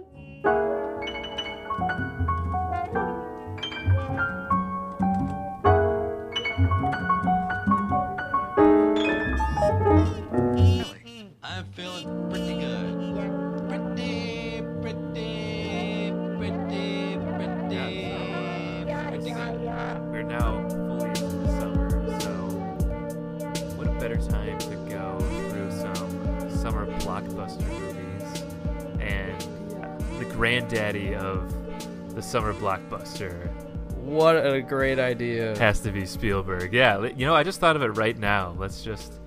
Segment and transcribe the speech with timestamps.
[0.00, 0.33] I'm
[30.44, 33.48] granddaddy of the summer blockbuster
[33.96, 35.56] What a great idea.
[35.58, 36.74] has to be Spielberg.
[36.74, 38.54] Yeah, you know, I just thought of it right now.
[38.58, 39.20] Let's just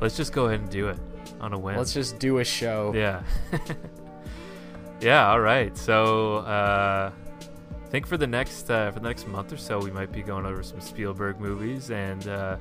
[0.00, 0.98] let's just go ahead and do it
[1.40, 1.76] on a whim.
[1.76, 2.92] Let's just do a show.
[2.94, 3.24] Yeah.
[5.00, 5.28] yeah.
[5.30, 5.76] All right.
[5.76, 9.90] So uh, I think for the next uh, for the next month or so, we
[9.90, 12.56] might be going over some Spielberg movies, and uh,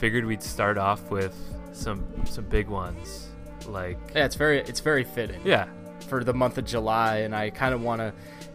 [0.00, 1.36] figured we'd start off with
[1.70, 3.28] some some big ones
[3.68, 5.68] like Yeah, it's very it's very fitting yeah
[6.04, 8.12] for the month of July, and I kind of want to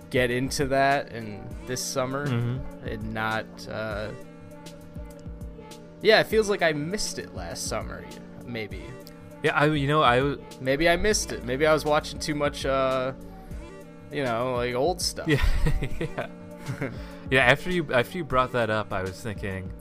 [0.09, 2.59] get into that and this summer Mhm.
[2.85, 3.45] and not.
[3.69, 4.09] Uh,
[6.01, 8.03] yeah, it feels like I missed it last summer.
[8.45, 8.83] Maybe,
[9.43, 9.55] yeah.
[9.55, 11.43] I you know I maybe I missed it.
[11.45, 12.65] Maybe I was watching too much.
[12.65, 13.13] Uh,
[14.11, 15.27] you know, like old stuff.
[15.27, 15.41] yeah
[15.99, 16.27] yeah
[17.31, 17.41] yeah.
[17.41, 19.71] After you after you brought that up, I was thinking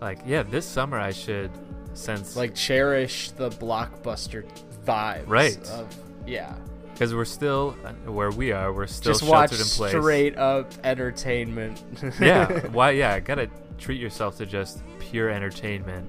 [0.00, 1.50] like yeah, this summer I should
[1.94, 4.44] since Like cherish the blockbuster
[4.84, 5.24] vibes.
[5.28, 5.68] Right.
[5.70, 5.94] Of,
[6.26, 6.54] yeah.
[7.00, 9.90] Because we're still uh, where we are, we're still Just watch sheltered in place.
[9.92, 11.82] straight up entertainment.
[12.20, 13.48] yeah why yeah gotta
[13.78, 16.06] treat yourself to just pure entertainment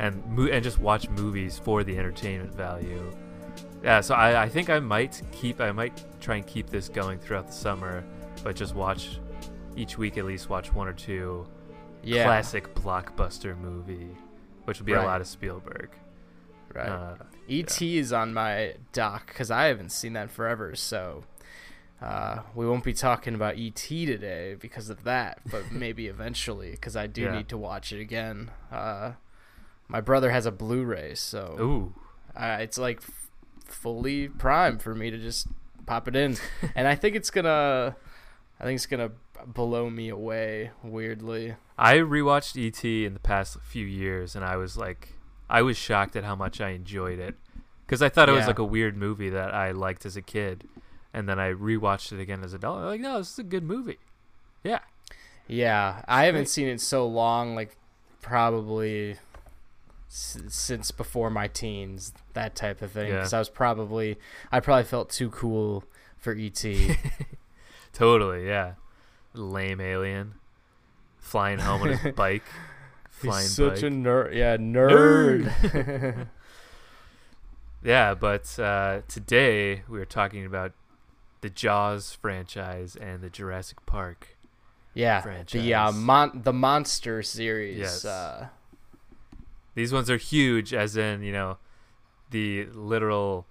[0.00, 3.00] and mo- and just watch movies for the entertainment value
[3.84, 7.20] yeah so I, I think i might keep i might try and keep this going
[7.20, 8.02] throughout the summer
[8.42, 9.20] but just watch
[9.76, 11.46] each week at least watch one or two
[12.02, 12.24] yeah.
[12.24, 14.10] classic blockbuster movie
[14.64, 15.04] which would be Right.
[15.04, 15.90] a lot of spielberg
[16.74, 16.88] Right.
[16.88, 17.14] uh,
[17.48, 17.98] E.T.
[17.98, 21.24] is on my dock because I haven't seen that forever, so
[22.02, 24.06] uh, we won't be talking about E.T.
[24.06, 27.36] today because of that, but maybe eventually because I do Yeah.
[27.36, 28.50] need to watch it again.
[28.70, 29.12] Uh,
[29.88, 31.94] my brother has a Blu-ray, so ooh
[32.36, 33.30] uh, it's like f-
[33.64, 35.48] fully prime for me to just
[35.86, 36.36] pop it in,
[36.74, 37.96] and I think it's gonna,
[38.60, 39.12] I think it's gonna
[39.46, 41.54] blow me away weirdly.
[41.78, 45.14] I rewatched ET in the past few years, and I was like,
[45.48, 47.36] I was shocked at how much I enjoyed it,
[47.86, 50.64] because I thought it was like a weird movie that I liked as a kid,
[51.14, 52.78] and then I rewatched it again as an adult.
[52.80, 53.98] I'm like, no, this is a good movie.
[54.64, 54.80] Yeah,
[55.46, 57.76] Yeah, I haven't seen it so long, like
[58.20, 59.16] probably
[60.10, 63.08] s- since before my teens, that type of thing.
[63.10, 63.16] Yeah.
[63.16, 64.18] Because I was probably,
[64.50, 65.84] I probably felt too cool
[66.18, 66.96] for E ET.
[67.92, 68.46] totally.
[68.46, 68.74] Yeah,
[69.34, 70.34] lame alien
[71.20, 72.42] flying home on his bike.
[73.22, 73.82] He's such bike.
[73.84, 74.34] a nerd.
[74.34, 76.26] Yeah, nerd.
[77.86, 80.72] Yeah, but uh, today we are talking about
[81.40, 84.36] the Jaws franchise and the Jurassic Park.
[84.92, 85.94] yeah, the uh, Franchise.
[85.94, 87.78] mon- the monster series.
[87.78, 88.04] Yes.
[88.04, 88.48] Uh,
[89.76, 91.58] These ones are huge, as in you know,
[92.32, 93.46] the literal,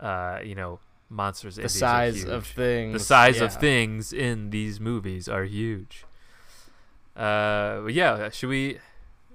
[0.00, 0.80] uh, you know,
[1.10, 1.56] monsters.
[1.56, 2.94] the size of things.
[2.94, 6.06] the size of things in these movies are huge.
[7.14, 8.30] Uh, yeah.
[8.30, 8.78] Should we,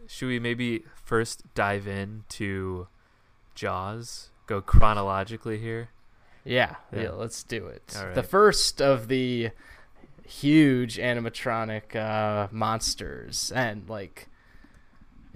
[0.07, 2.87] should we maybe first dive into
[3.53, 4.28] Jaws?
[4.49, 5.89] Go chronologically here.
[6.43, 7.03] Yeah, Yeah.
[7.03, 7.95] yeah, let's do it.
[7.95, 9.51] All The first of the
[10.25, 14.27] huge animatronic uh, monsters, and like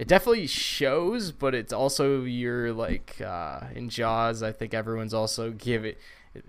[0.00, 4.42] it definitely shows, but it's also you're like uh, in Jaws.
[4.42, 5.96] I think everyone's also give it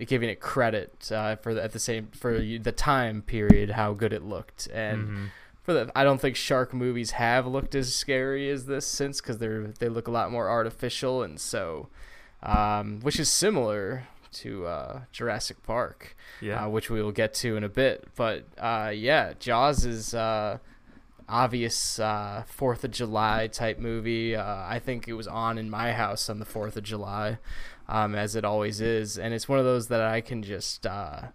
[0.08, 4.12] giving it credit uh, for the, at the same for the time period how good
[4.12, 5.08] it looked and.
[5.08, 5.26] Mhm.
[5.62, 9.40] For the, I don't think shark movies have looked as scary as this since because
[9.40, 11.90] they're they look a lot more artificial and so,
[12.46, 16.66] um, which is similar to uh, Jurassic Park, Yeah.
[16.66, 18.08] uh, which we will get to in a bit.
[18.16, 20.58] But uh, yeah, Jaws is uh,
[21.28, 24.36] obvious uh, Fourth of July type movie.
[24.36, 27.38] Uh, I think it was on in my house on the Fourth of July,
[27.88, 30.86] um, as it always is, and it's one of those that I can just.
[30.86, 31.28] Uh,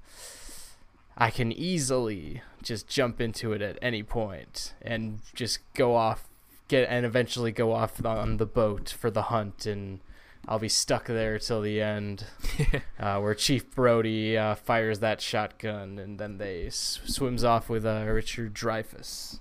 [1.16, 6.30] I can easily just jump into it at any point and just go off,
[6.68, 10.00] get and eventually go off on the boat for the hunt, and
[10.48, 12.24] I'll be stuck there till the end,
[12.98, 17.84] uh, where Chief Brody uh, fires that shotgun, and then they s- swims off with
[17.86, 19.38] uh, Richard Dreyfuss.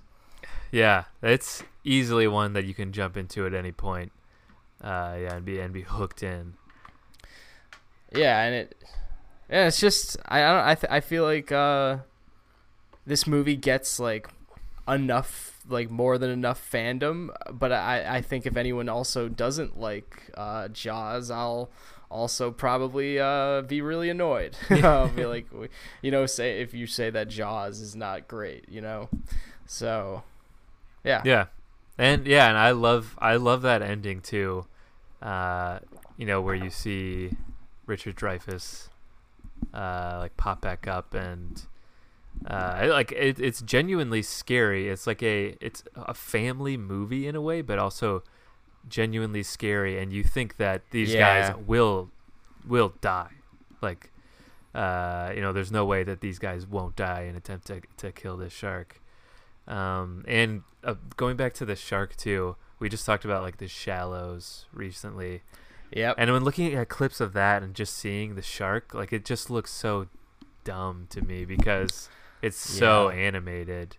[0.70, 4.12] Yeah, it's easily one that you can jump into at any point.
[4.82, 6.54] Uh, yeah, and be and be hooked in.
[8.14, 8.76] Yeah, and it,
[9.50, 11.98] yeah, it's just I I don't I th- I feel like uh,
[13.06, 14.28] this movie gets like
[14.86, 20.30] enough like more than enough fandom, but I I think if anyone also doesn't like
[20.36, 21.70] uh, Jaws, I'll
[22.10, 24.56] also probably uh, be really annoyed.
[24.70, 25.46] I'll be like,
[26.02, 29.08] you know, say if you say that Jaws is not great, you know.
[29.66, 30.24] So,
[31.04, 31.46] yeah, Yeah,
[31.96, 34.66] and yeah, and I love I love that ending too.
[35.22, 35.78] Uh,
[36.16, 37.30] you know where you see
[37.86, 38.88] Richard Dreyfuss
[39.72, 41.62] uh, like pop back up and
[42.46, 44.88] uh, like it, it's genuinely scary.
[44.88, 48.22] It's like a it's a family movie in a way, but also
[48.88, 49.98] genuinely scary.
[49.98, 51.50] And you think that these Yeah.
[51.50, 52.10] guys will
[52.66, 53.32] will die,
[53.82, 54.10] like.
[54.72, 58.12] Uh, you know, there's no way that these guys won't die in attempt to to
[58.12, 59.00] kill this shark.
[59.66, 63.66] Um, and uh, going back to the shark too, we just talked about like the
[63.66, 65.42] shallows recently,
[65.90, 69.24] yep, and when looking at clips of that and just seeing the shark, like it
[69.24, 70.06] just looks so
[70.62, 72.08] dumb to me because
[72.42, 73.16] it's so Yeah.
[73.16, 73.96] animated.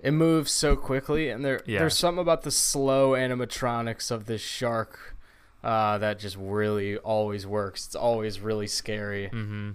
[0.00, 1.80] it moves so quickly, and there Yeah.
[1.80, 5.16] there's something about the slow animatronics of this shark
[5.64, 7.84] uh, that just really always works.
[7.86, 9.26] It's always really scary.
[9.28, 9.72] hmm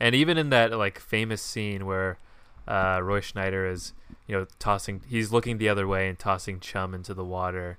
[0.00, 2.18] And even in that like famous scene where
[2.66, 3.92] uh, Roy Scheider is,
[4.26, 7.78] you know, tossing, he's looking the other way and tossing chum into the water,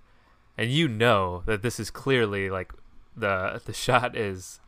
[0.57, 2.71] and you know that this is clearly like
[3.17, 4.59] the the shot is,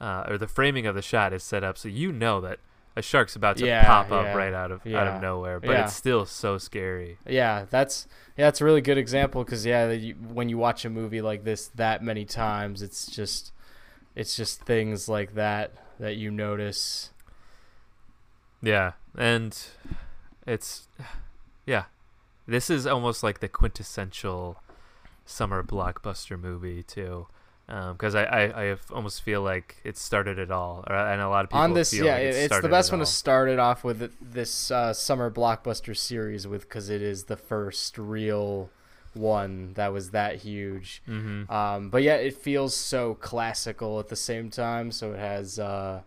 [0.00, 2.60] uh, or the framing of the shot is set up so you know that
[2.96, 5.70] a shark's about to Yeah, pop up yeah, right out of out of nowhere, but
[5.70, 5.84] yeah.
[5.84, 7.18] it's still so scary.
[7.26, 8.06] Yeah, that's
[8.36, 11.44] yeah, that's a really good example because yeah, you, when you watch a movie like
[11.44, 13.52] this that many times, it's just
[14.14, 17.10] it's just things like that that you notice.
[18.62, 19.58] Yeah, and
[20.46, 20.88] it's
[21.66, 21.84] yeah,
[22.46, 24.62] this is almost like the quintessential
[25.24, 27.26] summer blockbuster movie too,
[27.66, 31.50] because I, I I almost feel like it started it all, and a lot of
[31.50, 33.82] people On this, yeah, like it it- it's the best one to start it off
[33.84, 38.68] with this uh, summer blockbuster series with because it is the first real
[39.14, 41.02] one that was that huge.
[41.08, 41.48] Mhm.
[41.50, 44.90] Um, but yeah, it feels so classical at the same time.
[44.90, 46.00] So it has, uh,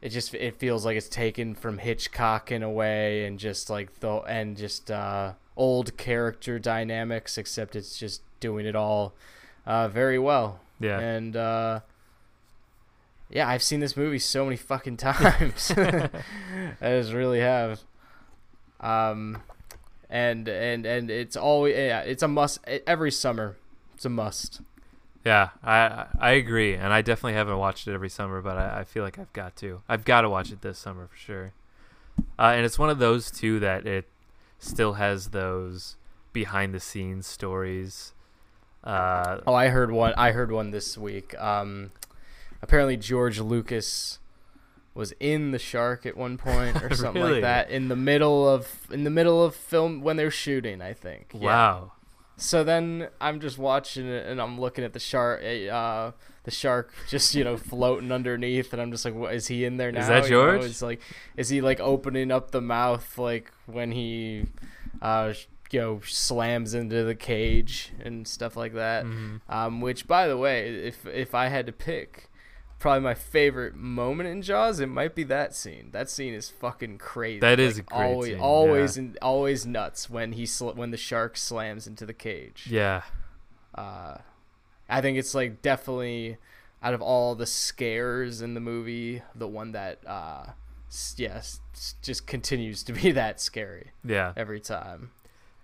[0.00, 4.00] it just it feels like it's taken from Hitchcock in a way, and just like
[4.00, 9.14] the and just uh, old character dynamics, except it's just doing it all
[9.66, 10.60] uh, very well.
[10.80, 11.80] Yeah, And uh,
[13.30, 15.72] yeah, I've seen this movie so many fucking times.
[15.76, 16.10] I
[16.80, 17.80] just really have.
[18.80, 19.42] Um,
[20.10, 23.56] and and and it's always yeah, it's a must every summer.
[23.94, 24.60] It's a must.
[25.24, 28.84] yeah, I I agree, and I definitely haven't watched it every summer, but I, I
[28.84, 29.82] feel like I've got to.
[29.88, 31.52] I've got to watch it this summer for sure.
[32.38, 34.06] Uh, and it's one of those too that it
[34.58, 35.96] still has those
[36.32, 38.12] behind the scenes stories.
[38.84, 40.12] Uh, Oh, I heard one.
[40.16, 41.38] I heard one this week.
[41.40, 41.90] Um,
[42.60, 44.18] apparently George Lucas
[44.94, 47.34] was in the shark at one point or something Really?
[47.34, 50.82] like that in the middle of in the middle of film when they're shooting.
[50.82, 51.30] I think.
[51.34, 51.40] Yeah.
[51.40, 51.92] wow.
[52.38, 56.10] So then I'm just watching it and I'm looking at the shark, uh,
[56.44, 59.76] the shark just you know floating underneath, and I'm just like, what is he in
[59.76, 60.00] there now?
[60.00, 60.64] Is that You know, George?
[60.70, 61.00] It's like,
[61.36, 64.46] is he like opening up the mouth like when he,
[65.00, 65.34] uh,
[65.72, 69.04] you know, slams into the cage and stuff like that.
[69.04, 69.40] Mhm.
[69.48, 72.28] Um, which by the way, if if I had to pick.
[72.78, 74.80] Probably my favorite moment in Jaws.
[74.80, 75.90] It might be that scene.
[75.92, 77.38] That scene is fucking crazy.
[77.38, 80.90] That is Like, a great always, scene, always, in, always nuts when he sl- when
[80.90, 82.66] the shark slams into the cage.
[82.68, 83.02] Yeah.
[83.72, 84.16] Uh,
[84.88, 86.38] I think it's like definitely
[86.82, 90.46] out of all the scares in the movie, the one that uh,
[91.16, 91.60] yes,
[92.02, 94.32] just continues to be that scary Yeah.
[94.36, 95.12] every time.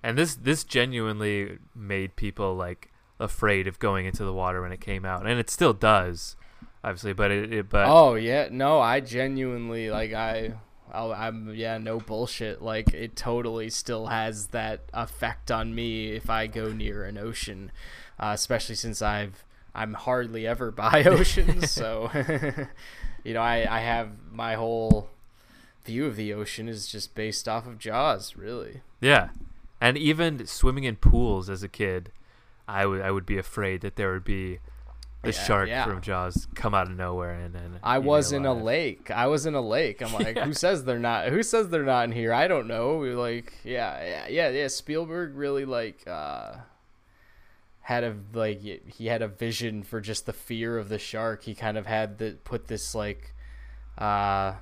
[0.02, 4.80] And this this genuinely made people like afraid of going into the water when it
[4.80, 6.36] came out, and it still does,
[6.84, 7.12] obviously.
[7.12, 10.54] But it, it but oh yeah, no, I genuinely like I.
[10.90, 12.62] I'll, I'm yeah, no bullshit.
[12.62, 17.72] Like it totally still has that effect on me if I go near an ocean,
[18.18, 21.70] uh, especially since I've I'm hardly ever by oceans.
[21.70, 22.10] so,
[23.24, 25.10] you know, I I have my whole
[25.84, 28.82] view of the ocean is just based off of Jaws, really.
[29.00, 29.28] yeah,
[29.80, 32.12] and even swimming in pools as a kid,
[32.66, 34.58] I would I would be afraid that there would be
[35.22, 35.84] the Yeah, shark yeah.
[35.84, 39.10] from Jaws come out of nowhere and then I was in a lake.
[39.10, 40.00] I was in a lake.
[40.02, 41.28] I'm like, who says they're not?
[41.28, 42.32] Who says they're not in here?
[42.32, 42.98] I don't know.
[42.98, 44.68] We Like, yeah, yeah, yeah, yeah.
[44.68, 46.56] Spielberg really like uh,
[47.80, 51.42] had a like he had a vision for just the fear of the shark.
[51.42, 53.34] He kind of had the put this like,
[53.96, 54.54] uh,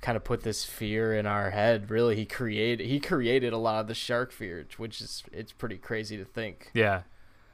[0.00, 1.90] kind of put this fear in our head.
[1.90, 5.76] Really, he created he created a lot of the shark fear, which is it's pretty
[5.78, 6.70] crazy to think.
[6.74, 7.02] Yeah.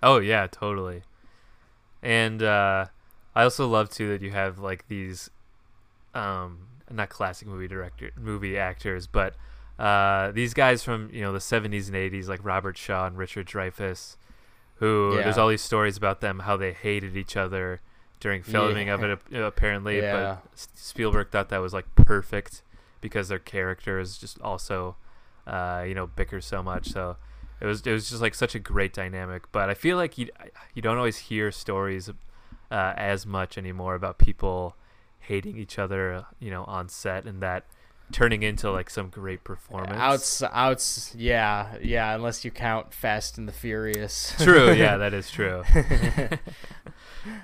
[0.03, 1.03] Oh yeah, totally.
[2.03, 2.87] And uh,
[3.35, 5.31] I also love too that you have like these,
[6.15, 9.35] um, not classic movie director, movie actors, but
[9.79, 13.47] uh, these guys from you know the '70s and '80s, like Robert Shaw and Richard
[13.47, 14.17] Dreyfuss,
[14.77, 15.23] who Yeah.
[15.25, 17.81] there's all these stories about them how they hated each other
[18.27, 20.39] during filming of it apparently Yeah.
[20.51, 22.63] but Spielberg thought that was like perfect
[23.01, 24.97] because their characters just also
[25.47, 27.17] uh, you know bicker so much so
[27.61, 30.29] it was it was just like such a great dynamic but I feel like you
[30.75, 32.11] you don't always hear stories
[32.71, 34.75] uh, as much anymore about people
[35.21, 37.65] hating each other you know on set and that
[38.13, 42.15] turning into like some great performance Outs, outs, yeah, yeah.
[42.15, 44.33] Unless you count Fast and the Furious.
[44.39, 45.63] true yeah that is true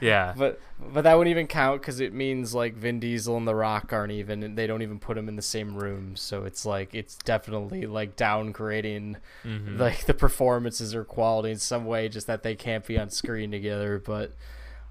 [0.00, 0.60] yeah But
[0.92, 4.12] but that wouldn't even count because it means like Vin Diesel and The Rock aren't
[4.12, 4.42] even.
[4.42, 6.16] and They don't even put them in the same room.
[6.16, 9.78] So it's like it's definitely like downgrading Mhm.
[9.78, 13.50] like the performances or quality in some way, just that they can't be on screen
[13.50, 13.98] together.
[14.04, 14.32] But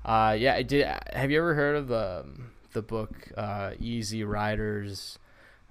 [0.05, 0.86] uh, yeah, I did.
[1.13, 2.25] Have you ever heard of the
[2.74, 5.19] the book uh, Easy Riders,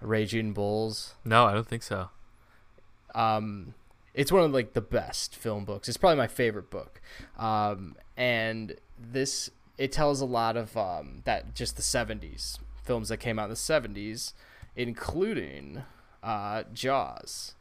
[0.02, 1.14] Raging Bulls?
[1.24, 2.10] no I don't think so
[3.14, 3.74] um
[4.14, 7.00] it's one of like the best film books it's probably my favorite book
[7.38, 13.16] um and this it tells a lot of um that just the 70s films that
[13.16, 14.32] came out in the 70s
[14.76, 15.82] including
[16.22, 17.54] uh jaws.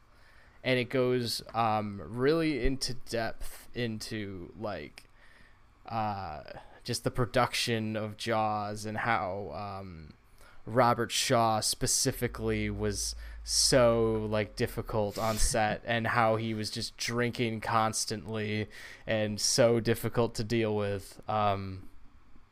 [0.62, 5.04] And it goes um really into depth into like
[5.88, 6.40] uh
[6.84, 10.12] just the production of jaws and how um
[10.66, 17.60] Robert Shaw specifically was so like difficult on set and how he was just drinking
[17.60, 18.68] constantly
[19.06, 21.20] and so difficult to deal with.
[21.28, 21.88] Um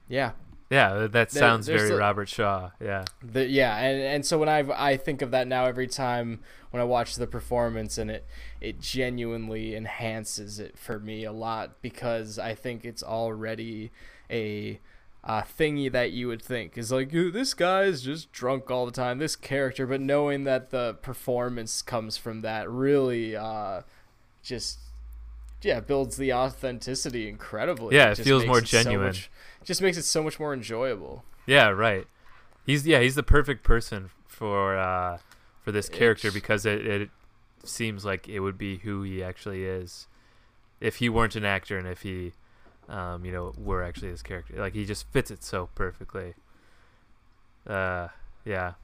[0.09, 0.33] yeah.
[0.71, 2.71] Yeah, that sounds there's very a- Robert Shaw.
[2.79, 3.05] Yeah.
[3.23, 4.59] The, yeah, and and so when I
[4.91, 8.27] I think of that now every time when I watch the performance and it
[8.61, 13.91] it genuinely enhances it for me a lot because I think it's already
[14.31, 14.79] a
[15.25, 18.87] uh, thingy that you would think is like "Ooh, this guy is just drunk all
[18.87, 23.83] the time this character but knowing that the performance comes from that really uh,
[24.43, 24.79] just
[25.63, 29.09] yeah builds the authenticity incredibly Yeah, it just feels more so genuine.
[29.09, 29.31] much-
[29.65, 32.07] just makes it so much more enjoyable Yeah, right.
[32.65, 35.19] He's yeah, he's the perfect person for uh
[35.63, 37.11] for this character It's- because it, it
[37.65, 40.07] seems like it would be who he actually is
[40.81, 42.33] if he weren't an actor and if he
[42.89, 44.55] um you know were actually his character.
[44.57, 46.35] Like he just fits it so perfectly.
[47.67, 48.09] Uh
[48.45, 48.75] yeah.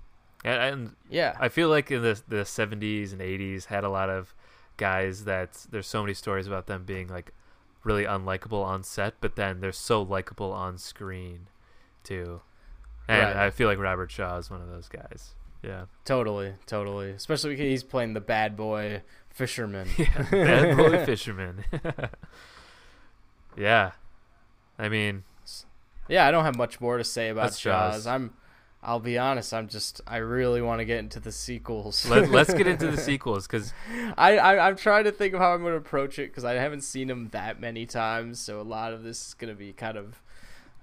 [0.44, 4.10] And, and yeah I feel like in the the 70s and 80s had a lot
[4.10, 4.34] of
[4.76, 7.32] guys that there's so many stories about them being like
[7.84, 11.46] really unlikable on set, but then they're so likable on screen
[12.02, 12.40] too.
[13.08, 13.36] And Right.
[13.46, 15.34] I feel like Robert Shaw is one of those guys.
[15.62, 15.84] Yeah.
[16.06, 17.10] Totally, totally.
[17.10, 19.88] Especially because he's playing the bad boy fisherman.
[19.98, 20.26] Yeah.
[20.30, 21.64] Bad boy fisherman.
[23.56, 23.92] yeah.
[24.78, 25.24] I mean,
[26.08, 27.60] Yeah, I don't have much more to say about Jaws.
[27.60, 28.06] Jaws.
[28.06, 28.34] I'm,
[28.82, 29.54] I'll be honest.
[29.54, 32.06] I'm just, I really want to get into the sequels.
[32.08, 33.72] let, let's get into the sequels because
[34.18, 36.54] I, I, I'm trying to think of how I'm going to approach it because I
[36.54, 39.72] haven't seen them that many times, so a lot of this is going to be
[39.72, 40.22] kind of,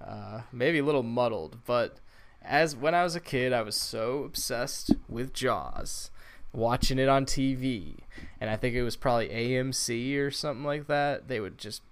[0.04, 1.58] uh, maybe a little muddled.
[1.64, 2.00] But
[2.42, 6.10] as when I was a kid, I was so obsessed with Jaws,
[6.52, 7.98] watching it on TV,
[8.40, 11.28] and I think it was probably AMC or something like that.
[11.28, 11.82] They would just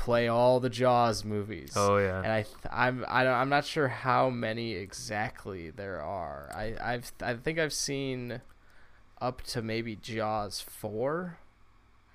[0.00, 1.74] play all the Jaws movies.
[1.76, 6.02] oh yeah, And I, th- I'm, I don't, I'm not sure how many exactly there
[6.02, 6.50] are.
[6.54, 8.40] I, I've, I think I've seen
[9.20, 11.38] up to maybe Jaws four.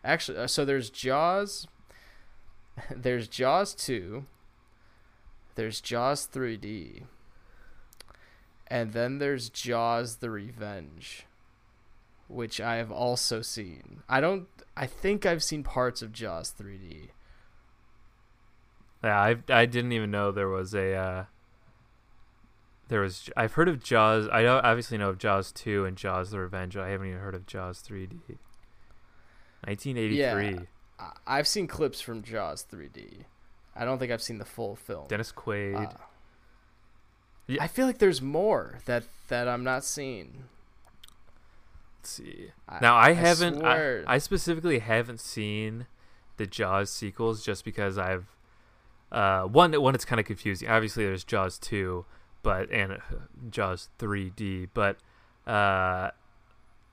[0.03, 1.67] Actually, uh, so there's Jaws.
[2.89, 4.25] There's Jaws two.
[5.53, 7.03] There's Jaws 3D.
[8.67, 11.25] And then there's Jaws the Revenge,
[12.27, 14.03] which I have also seen.
[14.09, 14.47] I don't.
[14.75, 17.11] I think I've seen parts of Jaws 3D.
[19.05, 19.19] Yeah.
[19.21, 20.93] I I didn't even know there was a.
[20.93, 21.25] Uh,
[22.87, 23.29] there was.
[23.37, 24.27] I've heard of Jaws.
[24.31, 26.75] I know, obviously know of Jaws two and Jaws the Revenge.
[26.77, 28.37] I haven't even heard of Jaws 3D.
[29.65, 30.17] 1983.
[30.53, 30.59] Yeah.
[30.99, 33.25] I- I've seen clips from Jaws 3D.
[33.75, 35.07] I don't think I've seen the full film.
[35.07, 35.75] Dennis Quaid.
[35.91, 35.93] Uh,
[37.47, 37.61] Yeah.
[37.63, 40.45] I feel like there's more that that I'm not seeing.
[41.99, 42.51] Let's see.
[42.69, 43.63] I- Now I I haven't.
[43.63, 45.87] I, I specifically haven't seen
[46.37, 48.27] the Jaws sequels just because I've.
[49.11, 50.67] Uh, one one it's kind of confusing.
[50.67, 52.05] Obviously, there's Jaws two,
[52.43, 52.97] but and uh,
[53.49, 54.97] Jaws 3D, but
[55.49, 56.11] uh,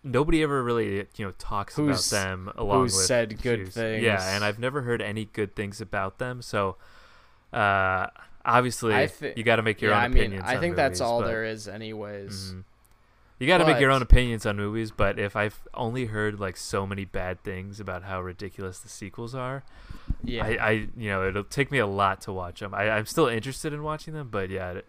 [0.05, 4.03] nobody ever really you know talks Who's- about them along who with said good things.
[4.03, 6.43] Yeah, and I've never heard any good things about them.
[6.43, 6.77] So,
[7.53, 8.07] uh,
[8.45, 10.45] obviously, I thi- you got to make your yeah, own I mean, opinions.
[10.47, 12.55] I think that's all but- there is, anyways.
[12.55, 12.65] Mhm.
[13.43, 16.57] You got to make your own opinions on movies, but if I've only heard like
[16.57, 19.65] so many bad things about how ridiculous the sequels are,
[20.23, 22.73] Yeah, I, I you know it'll take me a lot to watch them.
[22.73, 24.87] I, I'm still interested in watching them, but yeah, it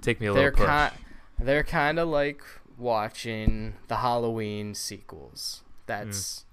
[0.00, 0.42] take me a little.
[0.42, 0.98] they're little push.
[1.40, 2.40] they're kind of like
[2.76, 5.62] watching the Halloween sequels.
[5.86, 6.44] That's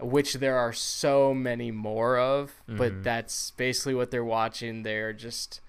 [0.00, 2.78] which there are so many more of, Mhm.
[2.78, 4.82] but that's basically what they're watching.
[4.82, 5.60] They're just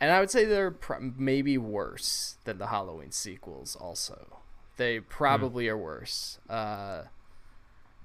[0.00, 3.76] and I would say they're pr- maybe worse than the Halloween sequels.
[3.76, 4.38] Also,
[4.76, 6.38] they probably are worse.
[6.48, 7.02] Uh,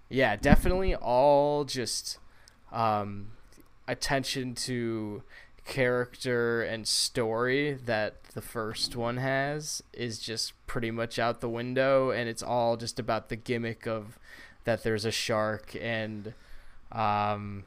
[0.10, 2.20] yeah, definitely all just
[2.72, 3.32] um,
[3.88, 5.24] attention to
[5.66, 12.12] character and story that the first one has is just pretty much out the window
[12.12, 14.20] and it's all just about the gimmick of
[14.66, 16.36] that there's a shark and
[16.92, 17.64] um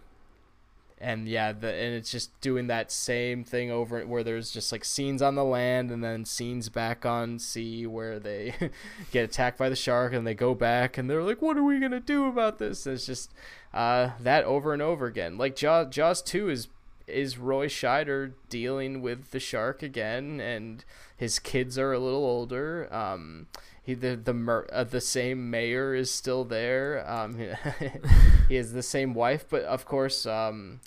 [1.01, 4.85] and yeah the and it's just doing that same thing over where there's just like
[4.85, 8.53] scenes on the land and then scenes back on sea where they
[9.13, 11.79] get attacked by the shark and they go back and they're like what are we
[11.79, 13.33] gonna do about this and it's just
[13.73, 16.69] uh that over and over again like jaws jaws 2 is
[17.09, 20.85] is Roy Scheider dealing with the shark again, and
[21.17, 22.93] his kids are a little older.
[22.95, 23.47] Um,
[23.89, 27.11] he the the mer- uh, the same mayor is still there.
[27.11, 27.39] Um,
[28.49, 30.81] he has the same wife, but of course, um,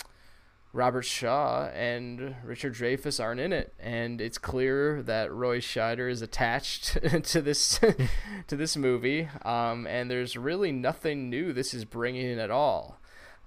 [0.72, 6.22] Robert Shaw and Richard Dreyfuss aren't in it, and it's clear that Roy Scheider is
[6.22, 7.80] attached to this
[8.46, 9.28] to this movie.
[9.44, 13.00] Um, and there's really nothing new this is bringing in at all.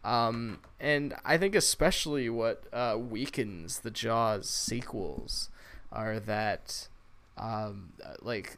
[0.03, 5.49] Um, and I think especially what uh, weakens the Jaws sequels
[5.93, 6.89] are that,
[7.37, 8.57] um, like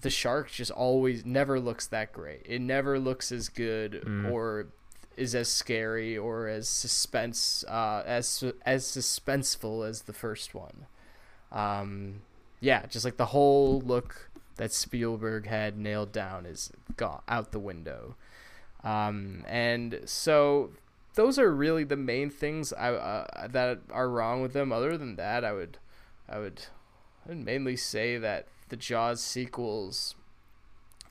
[0.00, 2.42] the shark just always never looks that great.
[2.46, 4.30] It never looks as good Mm.
[4.30, 4.66] or
[5.16, 10.86] is as scary or as suspense uh, as as suspenseful as the first one.
[11.50, 12.22] Um,
[12.60, 17.58] yeah, just like the whole look that Spielberg had nailed down is gone out the
[17.58, 18.16] window.
[18.84, 20.70] Um, and so
[21.14, 24.72] those are really the main things I, uh, that are wrong with them.
[24.72, 25.78] Other than that, I would,
[26.28, 26.62] I would,
[27.24, 30.14] I would mainly say that the Jaws sequels,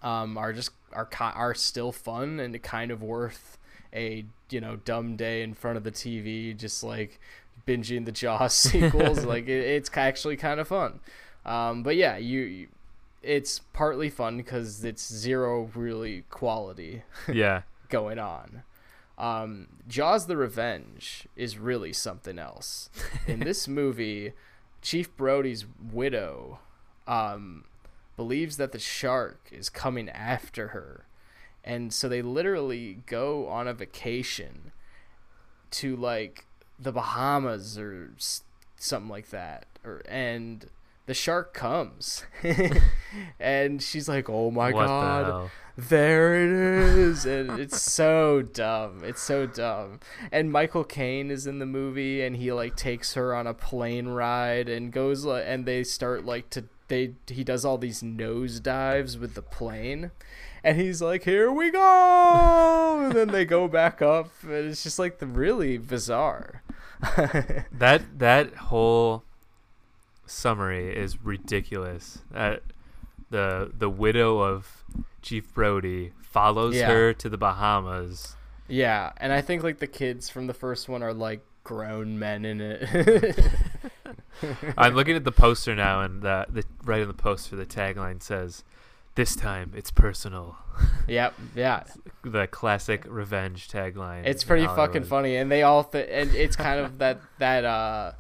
[0.02, 3.58] um, are just are are still fun and kind of worth
[3.94, 7.20] a you know dumb day in front of the TV, just like
[7.68, 9.26] binging the Jaws sequels.
[9.26, 11.00] like it, it's actually kind of fun.
[11.46, 12.68] Um, but yeah, you, you
[13.24, 17.04] it's partly fun because it's zero really quality
[17.34, 17.64] yeah.
[17.90, 18.64] going on.
[19.18, 22.90] Um, Jaws the Revenge is really something else.
[23.26, 24.34] In this movie,
[24.82, 26.60] Chief Brody's widow
[27.08, 27.66] um,
[28.16, 31.06] believes that the shark is coming after her.
[31.64, 34.72] And so they literally go on a vacation
[35.72, 36.46] to like
[36.80, 38.12] the Bahamas or
[38.78, 39.66] something like that.
[39.84, 40.66] Or and
[41.06, 42.26] the shark comes.
[43.40, 49.04] and she's like, "Oh my what god." the there it is and it's so dumb
[49.04, 50.00] it's so dumb
[50.32, 54.08] and michael caine is in the movie and he like takes her on a plane
[54.08, 59.18] ride and goes and they start like to they he does all these nose dives
[59.18, 60.12] with the plane
[60.64, 64.98] and he's like here we go and then they go back up and it's just
[65.00, 66.64] like the really bizarre
[67.72, 69.24] That that whole
[70.26, 72.20] summary is ridiculous.
[72.32, 72.64] That
[73.30, 74.84] the the widow of
[75.22, 76.88] Chief Brody follows Yeah.
[76.92, 78.36] her to the Bahamas.
[78.68, 82.44] yeah and i think like the kids from the first one are like grown men
[82.46, 82.82] in it
[84.78, 88.22] I'm looking at the poster now, and the, the right in the poster, the tagline
[88.22, 88.64] says,
[89.16, 90.58] "This time it's personal."
[91.08, 91.84] yep yeah
[92.24, 94.26] The classic revenge tagline.
[94.26, 98.12] It's pretty fucking funny, and they all th- and it's kind of that that uh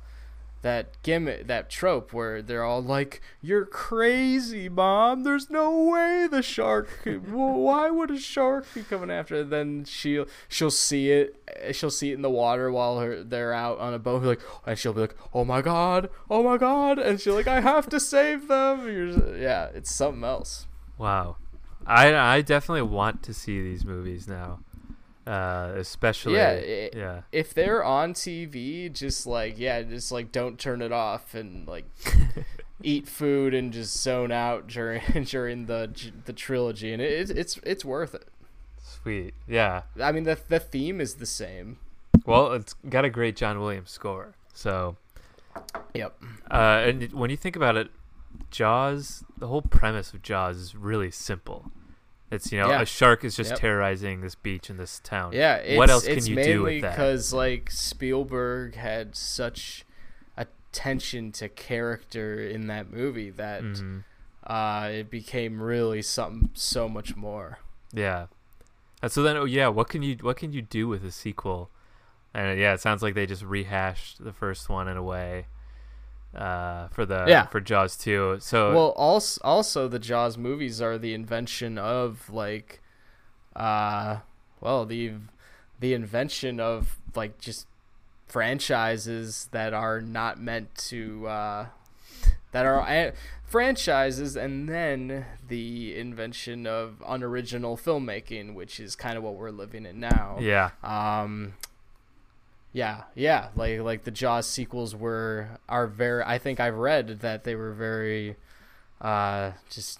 [0.67, 5.23] that gimmick that trope where they're all like, "You're crazy, mom.
[5.23, 6.89] There's no way the shark.
[7.03, 9.49] Could, well, why would a shark be coming after?" It?
[9.49, 11.35] Then she'll she'll see it.
[11.67, 14.23] uh, She'll see it in the water while her they're out on a boat.
[14.23, 17.61] Like, and she'll be like, "Oh my god, oh my god," and she'll like, "I
[17.61, 20.67] have to save them." You're yeah, it's something else.
[20.97, 21.37] Wow,
[21.85, 24.59] I I definitely want to see these movies now,
[25.27, 27.21] uh, especially Yeah, it- yeah.
[27.31, 31.85] if they're on TV, just like yeah, just like don't turn it off and like
[32.83, 35.91] eat food and just zone out during during the
[36.25, 38.27] the trilogy, and it, it's it's worth it.
[38.81, 39.83] Sweet, yeah.
[40.01, 41.77] I mean, the the theme is the same.
[42.25, 44.97] Well, it's got a great John Williams score, so
[45.93, 46.21] Yep.
[46.51, 47.89] Uh, and when you think about it,
[48.51, 51.71] Jaws, the whole premise of Jaws is really simple.
[52.29, 52.81] It's you know Yeah.
[52.81, 53.59] a shark is just Yep.
[53.59, 55.31] terrorizing this beach in this town.
[55.33, 55.55] Yeah.
[55.57, 56.91] It's, what else can you do with that?
[56.91, 59.85] Because like Spielberg had such
[60.37, 64.03] attention to character in that movie that Mhm.
[64.45, 67.59] uh, it became really something so much more.
[67.93, 68.27] Yeah.
[69.01, 71.69] And so then, oh yeah, what can you what can you do with a sequel?
[72.33, 75.47] And yeah, it sounds like they just rehashed the first one in a way.
[76.35, 77.47] Uh, for the Yeah.
[77.47, 78.37] for Jaws too.
[78.39, 82.81] So well also also the jaws movies are the invention of like
[83.55, 84.17] uh
[84.61, 85.13] well the
[85.79, 87.65] the invention of like just
[88.27, 91.65] franchises that are not meant to uh,
[92.51, 93.11] that are uh,
[93.45, 99.85] franchises, and then the invention of unoriginal filmmaking, which is kind of what we're living
[99.85, 100.37] in now.
[100.39, 100.71] Yeah.
[100.83, 101.53] Um,
[102.73, 106.23] yeah, yeah, like like the Jaws sequels were are very.
[106.23, 108.35] I think I've read that they were very,
[109.01, 109.99] uh, just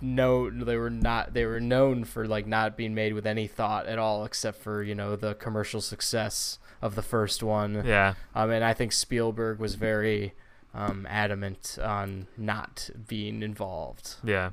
[0.00, 1.34] no, they were not.
[1.34, 4.82] They were known for like not being made with any thought at all, except for
[4.82, 7.82] you know the commercial success of the first one.
[7.84, 8.14] Yeah.
[8.34, 10.34] Um, and I think Spielberg was very
[10.74, 14.16] um, adamant on not being involved.
[14.22, 14.50] Yeah.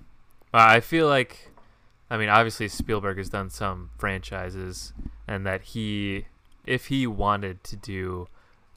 [0.53, 1.51] Uh, I feel like,
[2.09, 4.93] I mean, obviously Spielberg has done some franchises,
[5.27, 6.25] and that he,
[6.65, 8.27] if he wanted to do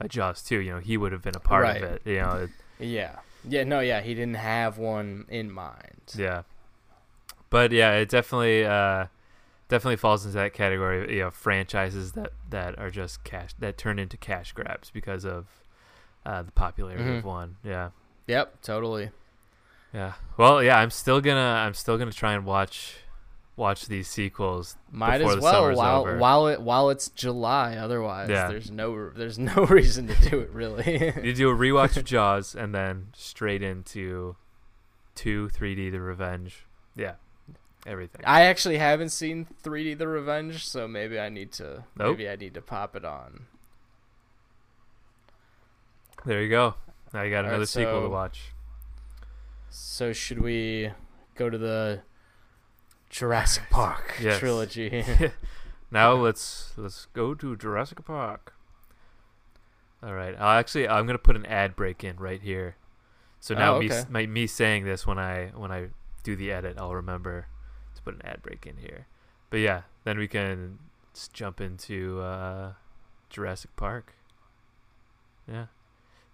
[0.00, 1.82] a Jaws too, you know, he would have been a part Right.
[1.82, 2.02] of it.
[2.04, 2.48] You know,
[2.78, 6.14] Yeah, yeah, no, yeah, he didn't have one in mind.
[6.16, 6.42] yeah.
[7.50, 9.06] But yeah, it definitely, uh,
[9.68, 11.14] definitely falls into that category.
[11.16, 15.46] You know, franchises that that are just cash that turn into cash grabs because of
[16.26, 17.18] uh, the popularity Mhm.
[17.18, 17.56] of one.
[17.64, 17.90] Yeah.
[18.26, 19.10] Yep, totally.
[19.94, 20.12] Yeah.
[20.36, 22.96] Well, yeah, I'm still gonna I'm still gonna try and watch
[23.58, 24.76] watch these sequels.
[24.90, 26.16] Might as well while over.
[26.16, 27.76] while it while it's July.
[27.76, 28.48] Otherwise, Yeah.
[28.48, 31.12] there's no there's no reason to do it really.
[31.22, 34.36] You do a rewatch of Jaws and then straight into
[35.14, 36.64] two 3D The Revenge.
[36.96, 37.14] Yeah.
[37.86, 38.22] Everything.
[38.24, 42.16] I actually haven't seen 3D The Revenge, so maybe I need to Nope.
[42.18, 43.46] maybe I need to pop it on.
[46.24, 46.74] There you go.
[47.12, 48.52] Now you got Alright, another sequel to watch.
[49.70, 50.90] So should we
[51.34, 52.02] go to the
[53.10, 54.38] Jurassic Park Yes.
[54.38, 55.04] trilogy?
[55.90, 58.52] Now let's let's go to Jurassic Park.
[60.02, 60.34] All right.
[60.38, 62.76] I'll actually I'm gonna put an ad break in right here.
[63.40, 63.94] So now Oh, me okay.
[63.96, 65.88] s my, me saying this when I when I
[66.24, 67.46] do the edit, I'll remember
[67.94, 69.06] to put an ad break in here.
[69.48, 70.78] But yeah, then we can
[71.32, 72.72] jump into uh,
[73.30, 74.12] Jurassic Park.
[75.50, 75.66] Yeah.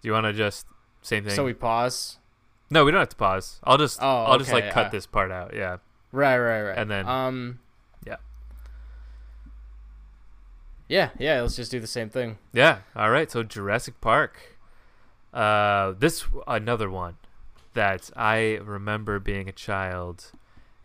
[0.01, 0.67] Do you want to just
[1.01, 1.33] same thing?
[1.33, 2.17] so we pause.
[2.69, 3.61] no, we don't have to pause.
[3.63, 5.55] I'll just Oh, I'll just like okay, cut uh, this part out.
[5.55, 5.77] Yeah.
[6.15, 6.77] Right, right, right.
[6.77, 7.59] And then- um
[8.07, 8.15] yeah.
[10.87, 12.37] Yeah, yeah, let's just do the same thing.
[12.53, 12.79] Yeah.
[12.95, 13.29] All right.
[13.29, 14.57] So Jurassic Park.
[15.33, 17.17] Uh, this another one
[17.73, 20.31] that I remember being a child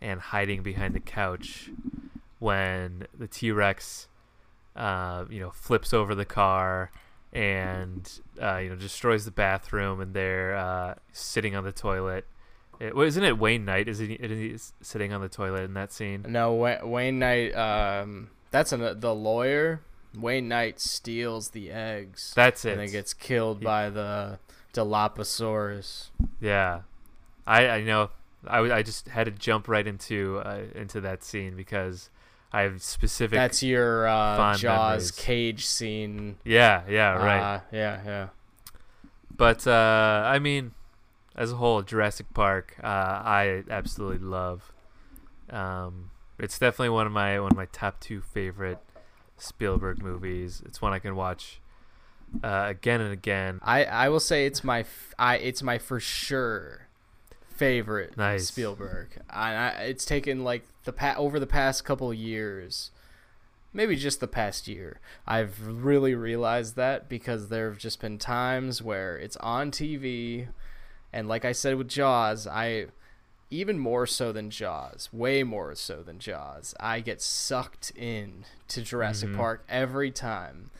[0.01, 1.69] and hiding behind the couch
[2.39, 4.07] when the T Rex,
[4.75, 6.91] uh, you know, flips over the car
[7.31, 12.25] and uh, you know destroys the bathroom, and they're uh, sitting on the toilet.
[12.81, 13.87] It, well, isn't it Wayne Knight?
[13.87, 16.25] Is he, is he sitting on the toilet in that scene?
[16.27, 19.81] No, Wa- Wayne Knight um that's an, the lawyer.
[20.17, 22.71] Wayne Knight steals the eggs That's it.
[22.71, 24.39] and then gets killed He- by the
[24.73, 26.09] Dilophosaurus.
[26.39, 26.81] Yeah,
[27.45, 28.09] I I know.
[28.47, 32.09] I, I just had to jump right into uh, into that scene because
[32.51, 33.37] I have specific.
[33.37, 35.11] That's your uh, Jaws memories.
[35.11, 36.37] cage scene.
[36.43, 37.55] yeah, yeah, right.
[37.55, 38.27] Uh, yeah, yeah.
[39.35, 40.71] but uh, I mean,
[41.35, 44.71] as a whole, Jurassic Park, uh, I absolutely love.
[45.49, 48.79] Um, it's definitely one of my one of my top two favorite
[49.37, 50.61] Spielberg movies.
[50.65, 51.59] It's one I can watch
[52.43, 53.59] uh, again and again.
[53.63, 56.87] I, I will say it's my f- I it's my for sure
[57.47, 58.47] favorite Nice.
[58.47, 59.09] Spielberg.
[59.29, 62.91] I, I it's taken like the pa- over the past couple years,
[63.73, 64.99] maybe just the past year.
[65.27, 70.47] I've really realized that because there have just been times where it's on TV,
[71.13, 72.87] and like I said with Jaws, I
[73.49, 76.73] even more so than Jaws, way more so than Jaws.
[76.79, 79.35] I get sucked in to Jurassic Mhm.
[79.35, 80.71] Park every time.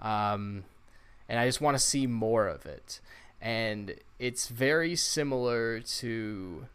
[0.00, 0.64] Um,
[1.28, 3.00] and I just want to see more of it.
[3.40, 6.66] And it's very similar to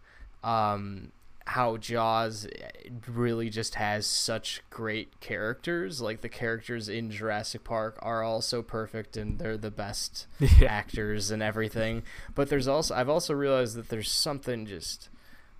[0.43, 1.11] um,
[1.45, 2.69] how Jaws eh,
[3.07, 6.01] really just has such great characters.
[6.01, 11.31] Like the characters in Jurassic Park are also perfect and they're the best yeah, actors
[11.31, 12.03] and everything.
[12.33, 15.09] But there's also I've also realized that there's something just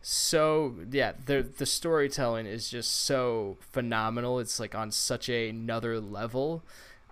[0.06, 4.40] so yeah the the storytelling is just so phenomenal.
[4.40, 6.64] It's like on such a another level.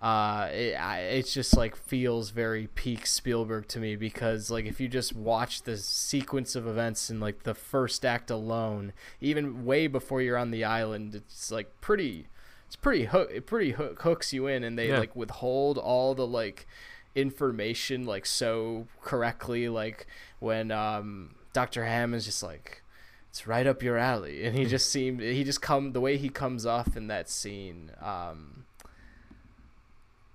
[0.02, 4.80] Uh, it I, it's just like feels very peak Spielberg to me because like if
[4.80, 9.86] you just watch the sequence of events in like the first act alone, even way
[9.86, 12.26] before you're on the island, it's like pretty
[12.66, 14.98] it's pretty hook it pretty hook, hooks you in and they Yeah.
[14.98, 16.66] like withhold all the like
[17.14, 20.06] information like so correctly like
[20.40, 21.84] when um Dr.
[21.84, 22.82] Hammond's just like
[23.30, 26.28] it's right up your alley and he just seemed he just come the way he
[26.28, 28.64] comes off in that scene um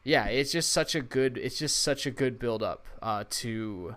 [0.07, 3.95] yeah it's just such a good it's just such a good build up uh to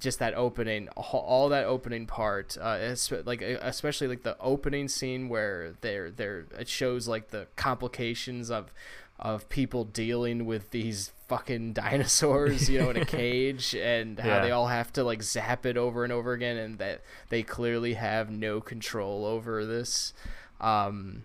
[0.00, 5.74] just that opening all that opening part uh like especially like the opening scene where
[5.80, 8.72] they're they're it shows like the complications of
[9.18, 14.40] of people dealing with these fucking dinosaurs, you know, in a cage, and how Yeah.
[14.42, 17.94] they all have to like zap it over and over again, and that they clearly
[17.94, 20.12] have no control over this.
[20.60, 21.22] Um,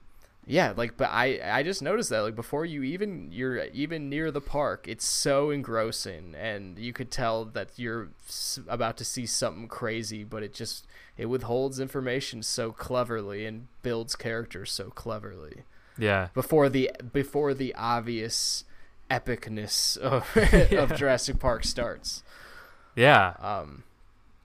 [0.51, 4.31] yeah, like, but I I just noticed that like before you even you're even near
[4.31, 8.09] the park, it's so engrossing, and you could tell that you're
[8.67, 14.15] about to see something crazy, but it just it withholds information so cleverly and builds
[14.15, 15.63] characters so cleverly
[15.99, 16.29] Yeah.
[16.33, 18.63] before the before the obvious
[19.11, 20.25] epicness of,
[20.71, 20.81] Yeah.
[20.81, 22.23] of Jurassic Park starts.
[22.95, 23.33] Yeah.
[23.39, 23.83] Um,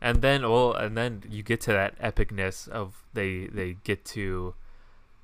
[0.00, 4.54] and then well and then you get to that epicness of they they get to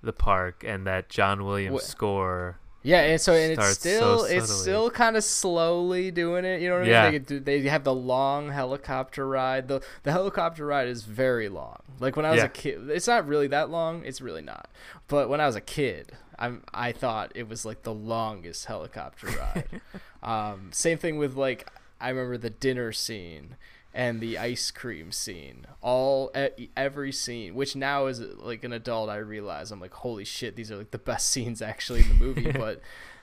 [0.02, 3.90] the park and that John Williams Wh- score yeah, and so and it's Starts so
[4.18, 6.62] still it's still kind of slowly doing it.
[6.62, 7.24] You know what I mean?
[7.28, 9.68] They, they have the long helicopter ride.
[9.68, 11.76] the The helicopter ride is very long.
[11.98, 12.44] Like when I was Yeah.
[12.46, 14.02] a kid, it's not really that long.
[14.06, 14.70] It's really not.
[15.08, 19.26] But when I was a kid, I'm I thought it was like the longest helicopter
[19.26, 19.82] ride.
[20.22, 21.68] um, same thing with like
[22.00, 23.56] I remember the dinner scene
[23.92, 25.66] and the ice cream scene.
[25.82, 26.32] All
[26.76, 30.70] every scene, which now as like an adult I realize I'm like holy shit, these
[30.70, 32.52] are like the best scenes actually in the movie.
[32.58, 32.80] but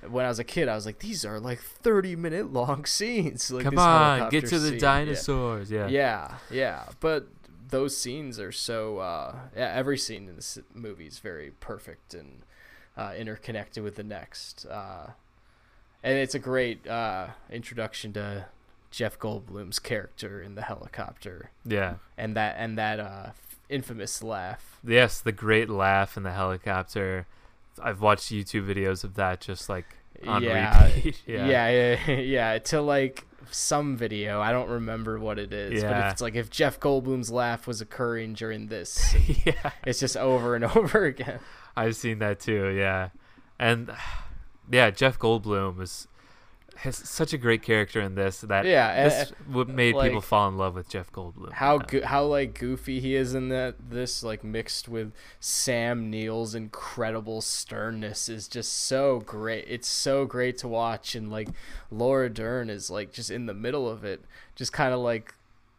[0.10, 3.50] when I was a kid, I was like these are like 30 minute long scenes.
[3.50, 4.74] Like come on get to the scene.
[4.74, 4.80] Yeah.
[4.80, 7.28] dinosaurs yeah Yeah, yeah, but
[7.70, 9.00] those scenes are so.
[9.00, 12.44] Uh, yeah, every scene in this movie is very perfect and
[12.96, 15.12] uh, interconnected with the next, uh,
[16.04, 18.46] and it's a great uh, introduction to
[18.92, 23.30] Jeff Goldblum's character in the helicopter, yeah and that and that uh,
[23.70, 24.80] infamous laugh.
[24.86, 27.26] yes the great laugh in the helicopter
[27.82, 29.86] I've watched YouTube videos of that just like
[30.26, 31.70] on Yeah, repeat Yeah, yeah
[32.08, 36.08] yeah, yeah, To like some video, I don't remember what it is, but Yeah.
[36.08, 39.14] if it's like if Jeff Goldblum's laugh was occurring during this,
[39.46, 41.40] yeah it's just over and over again.
[41.76, 42.70] I've seen that too.
[42.70, 43.10] Yeah,
[43.60, 43.92] and
[44.72, 46.08] yeah, Jeff Goldblum is
[46.78, 50.58] has such a great character in this that Yeah, this what made people fall in
[50.58, 51.52] love with Jeff Goldblum.
[51.54, 56.54] how go- how like goofy he is in that this like mixed with Sam Neill's
[56.56, 59.66] incredible sternness is just so great.
[59.68, 61.50] It's so great to watch and like
[61.92, 64.24] Laura Dern is like just in the middle of it,
[64.56, 65.34] just kind of like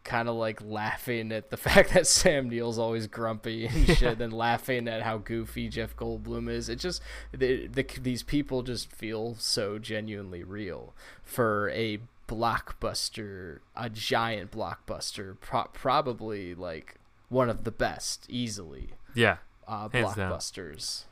[0.09, 4.33] kind of like laughing at the fact that Sam Neill's always grumpy and shit and
[4.33, 6.67] laughing at how goofy Jeff Goldblum is.
[6.67, 10.93] It just the, the these people just feel so genuinely real
[11.23, 16.95] for a blockbuster, a giant blockbuster, pro- probably like
[17.29, 20.31] one of the best, easily Yeah, uh, Hands down.
[20.31, 21.03] blockbusters.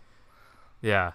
[0.82, 1.12] yeah,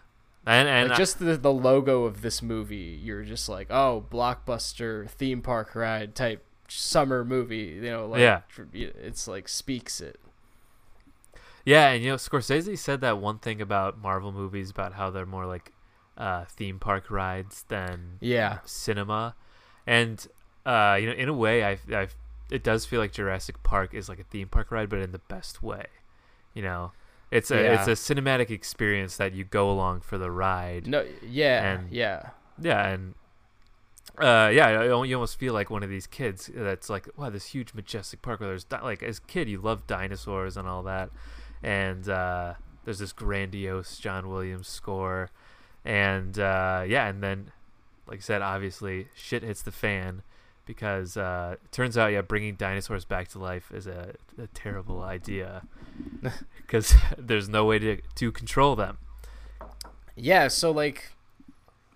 [0.46, 5.08] and and Like just the the logo of this movie, you're just like, oh, blockbuster
[5.10, 6.44] theme park ride type
[6.78, 7.78] summer movie.
[7.82, 8.40] You know, like Yeah.
[8.72, 10.18] it's like speaks it.
[11.64, 15.26] yeah, and you know Scorsese said that one thing about Marvel movies about how they're
[15.26, 15.72] more like
[16.18, 19.34] uh, theme park rides than Yeah, cinema,
[19.86, 20.26] and
[20.66, 22.08] uh, you know in a way I I
[22.50, 25.18] it does feel like Jurassic Park is like a theme park ride, but in the
[25.20, 25.86] best way.
[26.52, 26.92] You know,
[27.30, 27.74] it's a Yeah.
[27.74, 30.86] it's a cinematic experience that you go along for the ride.
[30.86, 32.30] no, yeah, And- yeah.
[32.60, 33.14] Yeah, and
[34.18, 37.46] uh, yeah, you you almost feel like one of these kids that's like, wow, this
[37.46, 40.82] huge majestic park where there's di- like as a kid you love dinosaurs and all
[40.82, 41.10] that,
[41.62, 45.30] and uh, there's this grandiose John Williams score,
[45.84, 47.52] and uh, yeah, and then
[48.06, 50.22] like I said, obviously shit hits the fan
[50.66, 55.02] because uh, it turns out yeah, bringing dinosaurs back to life is a, a terrible
[55.02, 55.62] idea
[56.56, 58.98] because there's no way to to control them.
[60.14, 61.12] Yeah, so like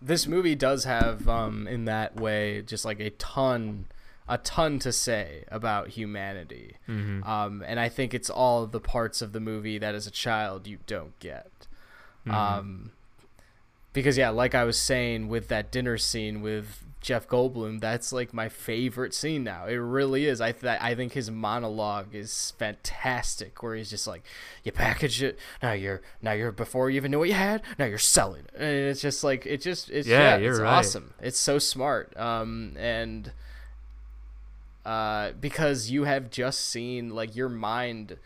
[0.01, 3.87] this movie does have um in that way just like a ton
[4.29, 6.77] a ton to say about humanity.
[6.89, 7.23] Mm-hmm.
[7.29, 10.67] Um and I think it's all the parts of the movie that as a child
[10.67, 11.67] you don't get.
[12.27, 12.35] Mm-hmm.
[12.35, 12.93] Um
[13.93, 18.35] because yeah, like I was saying with that dinner scene with Jeff Goldblum, that's like
[18.35, 19.67] my favorite scene now.
[19.67, 20.41] It really is.
[20.41, 24.25] I th- I think his monologue is fantastic, where he's just like,
[24.65, 25.71] "You package it now.
[25.71, 27.63] You're now you're before you even knew what you had.
[27.79, 30.61] Now you're selling it." And it's just like it just it's Yeah, yeah, you're it's
[30.61, 30.79] right.
[30.79, 31.15] awesome.
[31.23, 32.13] It's so smart.
[32.17, 33.31] Um and
[34.85, 38.17] uh because you have just seen like your mind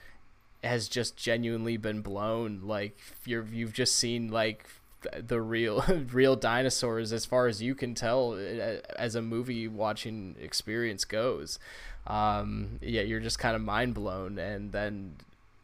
[0.65, 4.65] has just genuinely been blown like you're you've just seen like
[5.19, 5.83] the real
[6.13, 11.59] real dinosaurs as far as you can tell uh, as a movie watching experience goes
[12.07, 15.15] um yeah you're just kind of mind blown and then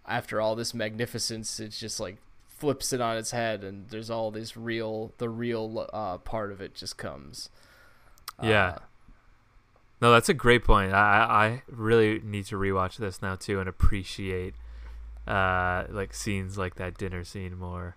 [0.06, 2.16] after all this magnificence it's just like
[2.48, 6.60] flips it on its head and there's all this real the real uh part of
[6.60, 7.50] it just comes
[8.42, 8.68] Yeah.
[8.68, 8.78] Uh,
[10.00, 10.92] No, that's a great point.
[10.92, 14.54] I I I really need to rewatch this now too and appreciate
[15.26, 17.96] uh like scenes like that dinner scene more.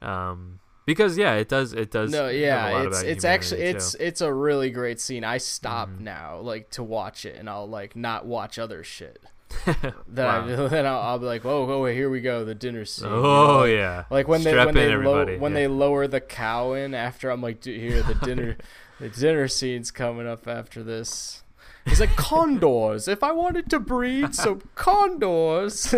[0.00, 1.72] Um because yeah, it does.
[1.72, 2.10] It does.
[2.10, 3.98] No, have a yeah, it's it's actually it's too.
[4.00, 5.22] it's a really great scene.
[5.22, 6.00] I stop Mhm.
[6.00, 9.22] now like to watch it, and I'll like not watch other shit.
[9.66, 10.64] Then Wow.
[10.64, 13.08] I, then I'll, I'll be like, oh, oh, here we go, the dinner scene.
[13.08, 14.04] you know, Oh yeah.
[14.10, 15.58] Like when they when they lo- when yeah.
[15.60, 18.56] they lower the cow in after I'm like, dude, here the dinner
[19.00, 21.44] the dinner scene's coming up after this.
[21.86, 23.06] He's like condors.
[23.08, 25.94] If I wanted to breed some condors.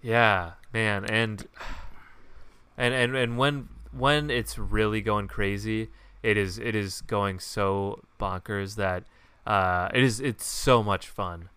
[0.00, 1.46] Yeah, man, and
[2.82, 5.90] and and and when when it's really going crazy,
[6.22, 9.04] it is it is going so bonkers that
[9.46, 11.48] uh, it is it's so much fun.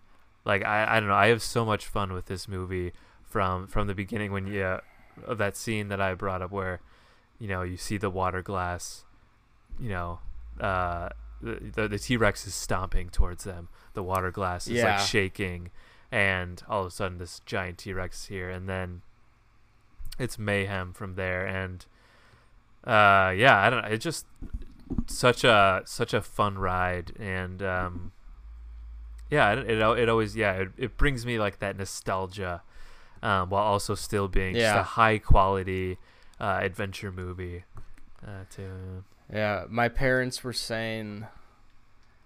[0.46, 3.88] Like I I don't know, I have so much fun with this movie from from
[3.88, 4.80] the beginning when you uh,
[5.26, 6.80] of that scene that I brought up where
[7.40, 9.04] you know you see the water glass,
[9.80, 10.20] you know.
[10.60, 11.10] Uh,
[11.42, 13.68] the the, T Rex is stomping towards them.
[13.94, 14.98] The water glass is Yeah.
[14.98, 15.70] like shaking,
[16.12, 19.02] and all of a sudden this giant T-Rex is here and then
[20.20, 21.46] it's mayhem from there.
[21.46, 21.86] And
[22.84, 24.26] uh yeah I don't know it's just
[25.08, 27.14] such a such a fun ride.
[27.20, 28.12] And um
[29.30, 32.62] yeah it it, it always yeah it, it brings me like that nostalgia
[33.24, 35.98] um while also still being just a high quality
[36.40, 37.64] uh adventure movie
[38.26, 41.26] uh to Yeah, my parents were saying,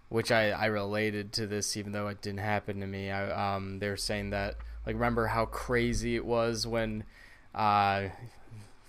[0.10, 3.12] which I, I related to this even though it didn't happen to me.
[3.12, 7.04] I um they were saying that like remember how crazy it was when
[7.54, 8.10] uh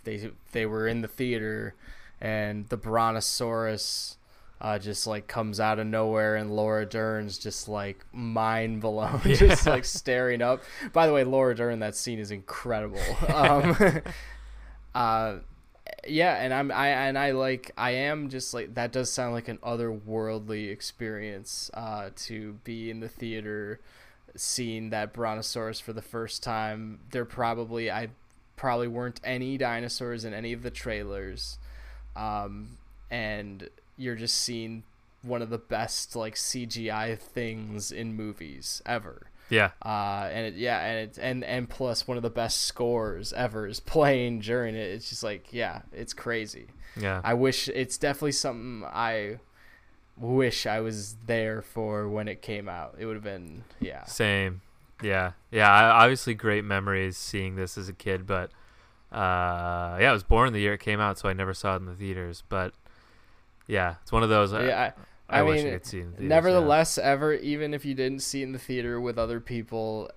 [0.04, 1.74] they they were in the theater
[2.20, 4.16] and the brontosaurus
[4.60, 9.66] uh, just like comes out of nowhere and Laura Dern's just like mind blown, just
[9.66, 10.62] like staring up.
[10.92, 13.00] By the way, Laura Dern, that scene is incredible.
[13.30, 13.74] Um,
[14.94, 15.36] uh,
[16.06, 19.48] yeah, and I'm I and I like I am just like that does sound like
[19.48, 23.80] an otherworldly experience uh, to be in the theater,
[24.36, 27.00] seeing that brontosaurus for the first time.
[27.12, 28.08] There probably I
[28.60, 31.58] probably weren't any dinosaurs in any of the trailers,
[32.14, 32.76] um,
[33.10, 34.82] and you're just seeing
[35.22, 40.78] one of the best like CGI things in movies ever yeah uh, and it, yeah,
[40.84, 44.90] and it, and and plus one of the best scores ever is playing during it.
[44.90, 46.66] It's just like yeah, it's crazy.
[46.96, 49.38] yeah I wish it's definitely something I
[50.18, 52.96] wish I was there for when it came out.
[52.98, 54.60] It would have been yeah, Same.
[55.02, 55.32] Yeah.
[55.50, 55.70] Yeah.
[55.70, 58.50] Obviously, great memories seeing this as a kid, but
[59.12, 61.78] uh, yeah, I was born the year it came out, so I never saw it
[61.78, 62.42] in the theaters.
[62.48, 62.74] But
[63.66, 64.52] yeah, it's one of those.
[64.52, 64.92] I, yeah.
[65.28, 67.84] I, I, I wish I mean, could see it in theaters, Nevertheless, ever even if
[67.84, 70.10] you didn't see it in the theater with other people,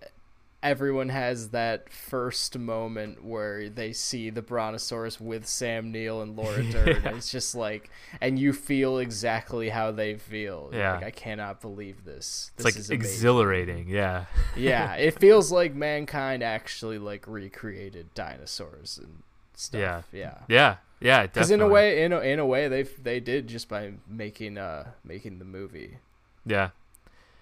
[0.64, 6.64] everyone has that first moment where they see the Brontosaurus with Sam Neill and Laura
[6.72, 6.88] Dern.
[6.88, 7.08] Yeah.
[7.10, 7.90] and It's just like,
[8.22, 10.70] and you feel exactly how they feel.
[10.72, 10.94] You're Yeah.
[10.96, 12.52] like I cannot believe this.
[12.56, 13.88] It's This like is amazing." exhilarating.
[13.90, 14.26] Yeah.
[14.56, 19.22] yeah, it feels like mankind actually like recreated dinosaurs and
[19.54, 19.80] stuff.
[19.82, 20.02] Yeah.
[20.12, 20.38] yeah.
[20.48, 20.76] Yeah.
[21.02, 21.24] Yeah.
[21.28, 24.58] Because in a way, in a, in a way, they they did just by making
[24.58, 25.98] uh making the movie.
[26.46, 26.70] Yeah.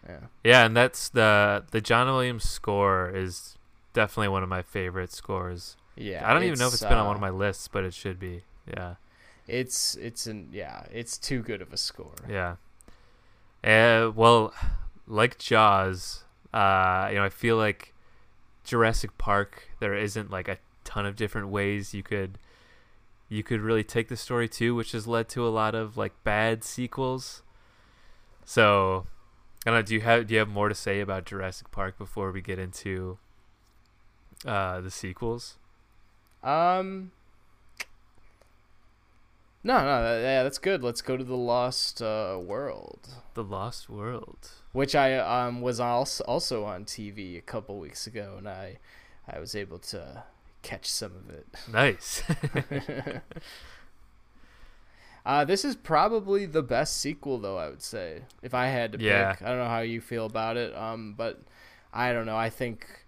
[0.08, 0.20] Yeah.
[0.44, 3.58] Yeah, and that's the the John Williams score is
[3.94, 5.78] definitely one of my favorite scores.
[5.96, 7.84] Yeah, I don't even know if it's been on uh, one of my lists, but
[7.84, 8.44] it should be.
[8.68, 8.96] Yeah.
[9.48, 12.16] It's it's an yeah, it's too good of a score.
[12.30, 12.56] Yeah.
[13.64, 14.54] Uh, well,
[15.08, 17.94] like Jaws, uh, you know, I feel like
[18.64, 19.70] Jurassic Park.
[19.80, 22.38] There isn't like a ton of different ways you could
[23.30, 26.12] you could really take the story to, which has led to a lot of like
[26.24, 27.44] bad sequels.
[28.44, 29.08] So,
[29.66, 29.82] I don't know.
[29.84, 32.58] Do you have do you have more to say about Jurassic Park before we get
[32.60, 33.18] into
[34.46, 35.58] uh, the sequels?
[36.44, 37.12] Um.
[39.64, 40.84] No, no, that, yeah, that's good.
[40.84, 44.50] Let's go to the Lost uh, World, The Lost World.
[44.72, 48.80] which I um was also also on TV a couple weeks ago, and I
[49.32, 50.24] I was able to
[50.64, 51.46] catch some of it.
[51.72, 52.24] Nice.
[55.26, 57.58] Uh, this is probably the best sequel, though.
[57.58, 59.34] I would say, if I had to Yeah.
[59.34, 59.42] pick.
[59.42, 60.76] I don't know how you feel about it.
[60.76, 61.42] Um, but
[61.94, 62.38] I don't know.
[62.38, 63.06] I think,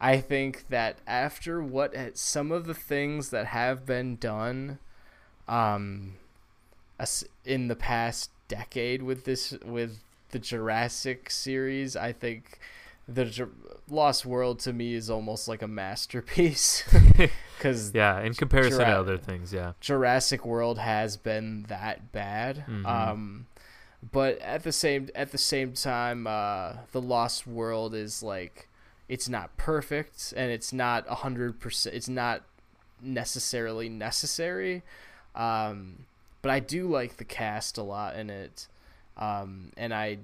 [0.00, 4.78] I think that after what some of the things that have been done,
[5.48, 6.14] um,
[7.44, 9.98] in the past decade with this with
[10.30, 12.58] the Jurassic series, I think
[13.08, 13.48] the
[13.88, 16.84] Lost World to me is almost like a masterpiece
[17.56, 19.72] because yeah, in comparison to other things, yeah.
[19.80, 22.64] Jurassic World has been that bad.
[22.68, 22.86] Mhm.
[22.86, 23.46] Um,
[24.10, 28.68] but at the same at the same time, uh, the Lost World is like
[29.08, 31.94] it's not perfect and it's not a hundred percent.
[31.94, 32.42] It's not
[33.00, 34.82] necessarily necessary.
[35.34, 36.06] Um,
[36.40, 38.66] but I do like the cast a lot in it,
[39.16, 40.18] um, and I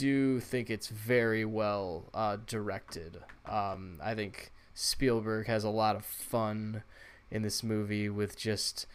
[0.00, 3.18] do think it's very well uh, directed.
[3.46, 6.84] Um, I think Spielberg has a lot of fun
[7.30, 8.86] in this movie with just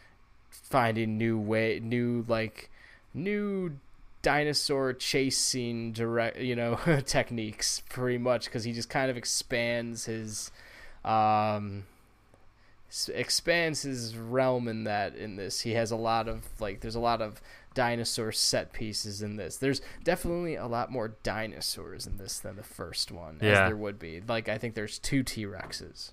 [0.50, 2.72] finding new way, new like
[3.14, 3.78] new
[4.24, 6.76] dinosaur chase scene direct, you know,
[7.06, 10.50] techniques pretty much because he just kind of expands his
[11.04, 11.84] um
[13.14, 17.00] expands his realm in that in this he has a lot of like there's a
[17.00, 17.42] lot of
[17.76, 22.64] dinosaur set pieces in this there's definitely a lot more dinosaurs in this than the
[22.64, 23.68] first one as Yeah.
[23.68, 26.12] there would be like i think there's two t-rexes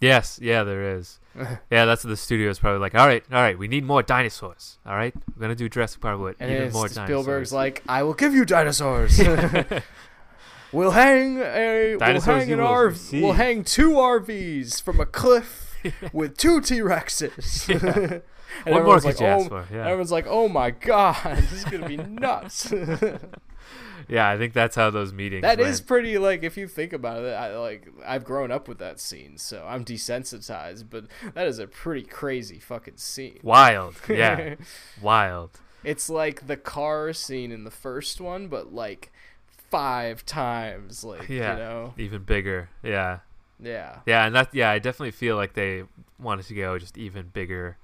[0.00, 1.18] Yes, yeah, there is.
[1.72, 2.94] yeah, that's what the studio is probably like.
[2.94, 4.78] All right, all right, we need more dinosaurs.
[4.86, 7.52] All right, we're gonna do Jurassic Park with and even more spielberg's dinosaurs.
[7.52, 9.18] like i will give you dinosaurs
[10.72, 15.06] we'll hang a we'll Dinosaurs hang you an RV, we'll hang two rvs from a
[15.06, 15.76] cliff
[16.12, 18.22] with two t-rexes
[18.64, 19.74] and what more everyone's could like, you oh, ask for?
[19.74, 22.72] Yeah, Everyone's like, "Oh my god, this is gonna be nuts."
[24.08, 25.42] yeah, I think that's how those meetings.
[25.42, 25.70] that went.
[25.70, 27.34] is pretty like if you think about it.
[27.34, 30.86] I like I've grown up with that scene, so I'm desensitized.
[30.90, 33.40] But that is a pretty crazy fucking scene.
[33.42, 33.96] wild.
[34.08, 34.54] Yeah,
[35.02, 35.50] wild.
[35.84, 39.12] it's like the car scene in the first one, but like
[39.46, 41.04] five times.
[41.04, 41.52] Like Yeah.
[41.52, 42.70] you know, Even bigger.
[42.82, 43.18] Yeah,
[43.60, 45.84] yeah, yeah, and that yeah, I definitely feel like they
[46.18, 47.76] wanted to go just even bigger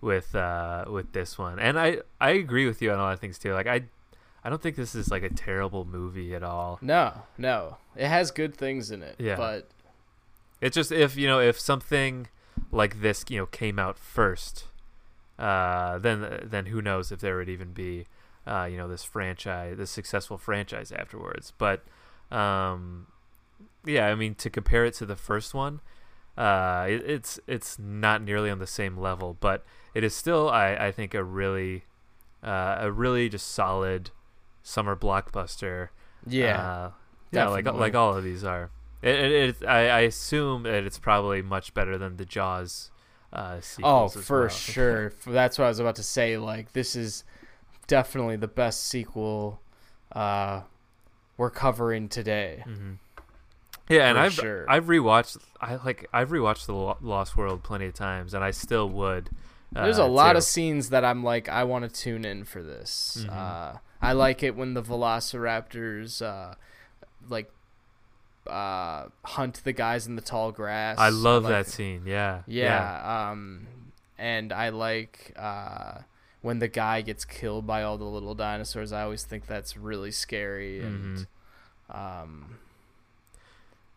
[0.00, 3.20] with uh with this one, and I I agree with you on a lot of
[3.20, 3.52] things too.
[3.52, 3.82] Like I
[4.42, 6.78] I don't think this is like a terrible movie at all.
[6.80, 9.16] no, no, it has good things in it.
[9.18, 9.36] Yeah.
[9.36, 9.68] but
[10.60, 12.28] It's just if you know if something
[12.72, 14.64] like this you know came out first,
[15.38, 18.06] uh, then then who knows if there would even be
[18.46, 21.52] uh, you know this franchise, this successful franchise afterwards.
[21.58, 21.84] But
[22.30, 23.06] um,
[23.84, 25.80] yeah, I mean to compare it to the first one,
[26.38, 30.74] uh, it, it's it's not nearly on the same level, but it is still I
[30.74, 31.84] I think a really
[32.42, 34.10] uh, a really just solid
[34.62, 35.88] summer blockbuster.
[36.26, 36.90] yeah, Uh,
[37.32, 38.70] yeah, like like all of these are.
[39.02, 39.32] It, it,
[39.62, 42.90] it I, I assume that it's probably much better than the Jaws
[43.32, 44.48] uh, Oh, for well.
[44.74, 45.12] sure.
[45.26, 46.36] That's what I was about to say.
[46.36, 47.24] Like, this is
[47.86, 49.60] definitely the best sequel
[50.12, 50.62] uh,
[51.38, 52.64] we're covering today.
[52.66, 52.98] Mhm.
[53.88, 54.64] Yeah, and I've sure.
[54.68, 56.74] I've rewatched I like I've rewatched the
[57.06, 59.30] Lost World plenty of times, and I still would.
[59.74, 60.38] Uh, There's a lot too.
[60.38, 63.24] of scenes that I'm like, I want to tune in for this.
[63.28, 63.32] Mhm.
[63.32, 66.54] Uh, I like it when the Velociraptors, uh,
[67.28, 67.50] like,
[68.46, 70.98] uh, hunt the guys in the tall grass.
[70.98, 72.02] I love like that scene.
[72.06, 73.66] Yeah, Yeah, um,
[74.18, 75.98] and I like uh,
[76.42, 78.92] when the guy gets killed by all the little dinosaurs.
[78.92, 81.26] I always think that's really scary, and
[81.90, 82.58] um,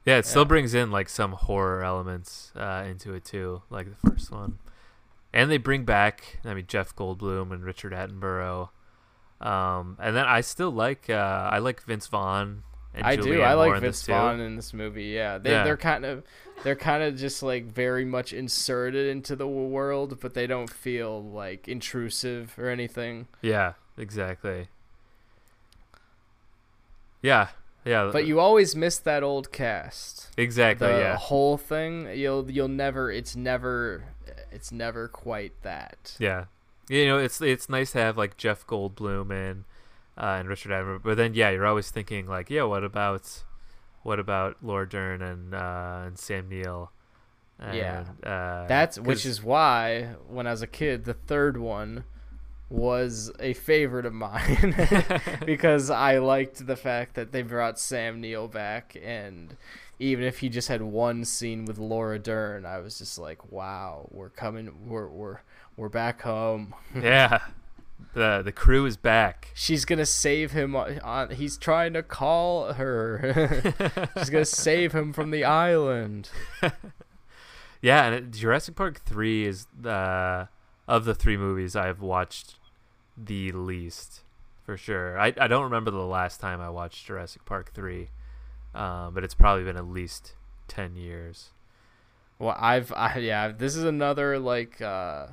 [0.06, 4.10] Yeah, it still brings in like some horror elements uh, into it too, like the
[4.10, 4.60] first one.
[5.34, 8.70] And they bring back, I mean, Jeff Goldblum and Richard Attenborough.
[9.42, 12.64] Um, and then I still like, uh, I like Vince Vaughn.
[12.94, 13.42] And I do.
[13.42, 14.06] I like Vince.
[14.06, 15.06] Vaughn in this movie.
[15.06, 15.64] Yeah, they Yeah.
[15.64, 16.24] they're kind of
[16.64, 21.20] they're kind of just like very much inserted into the world, but they don't feel
[21.24, 23.28] like intrusive or anything.
[23.42, 24.68] Yeah, exactly.
[27.24, 27.48] Yeah,
[27.86, 28.10] yeah.
[28.14, 30.30] But you always miss that old cast.
[30.38, 34.04] exactly, the yeah, whole thing you'll you'll never it's never
[34.54, 36.46] it's never quite that yeah.
[36.90, 39.64] You know, it's it's nice to have like Jeff Goldblum and
[40.18, 43.44] uh, and Richard Attenborough, but then yeah, you're always thinking like, yeah, what about
[44.04, 46.92] what about Laura Dern and uh, and Sam Neill?
[47.60, 48.04] And, Yeah.
[48.24, 52.04] uh, that's which 'cause- is why when i was a kid the third one
[52.70, 54.76] was a favorite of mine
[55.46, 59.56] because i liked the fact that they brought sam neill back and
[60.04, 64.08] even if he just had one scene with laura dern i was just like wow
[64.12, 65.40] we're coming we're we're
[65.78, 67.40] we're back home yeah.
[68.16, 69.50] The the crew is back.
[69.56, 73.72] she's gonna save him on, on he's trying to call her
[74.18, 76.30] she's gonna save him from the island
[77.82, 80.48] Yeah, and it, Jurassic Park three is the
[80.88, 82.56] of the three movies I've watched
[83.18, 84.22] the least
[84.66, 85.20] for sure.
[85.20, 88.10] I I don't remember the last time I watched Jurassic Park three,
[88.76, 90.34] um, but it's probably been at least
[90.68, 91.50] ten years.
[92.40, 95.28] Well, I've I, yeah, this is another like uh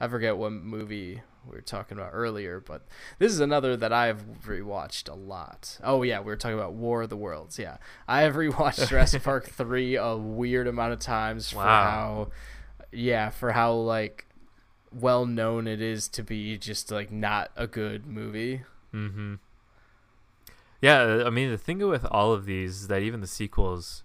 [0.00, 2.82] I forget what movie we were talking about earlier, but
[3.18, 5.78] this is another that I've rewatched a lot.
[5.82, 7.58] Oh yeah, we were talking about War of the Worlds.
[7.58, 7.78] Yeah,
[8.08, 11.64] I have rewatched Jurassic Park three a weird amount of times for Wow.
[11.64, 12.28] how,
[12.92, 14.26] yeah, for how like
[14.92, 18.62] well known it is to be just like not a good movie.
[18.94, 19.34] Mm-hmm.
[20.80, 24.02] Yeah, I mean the thing with all of these is that even the sequels,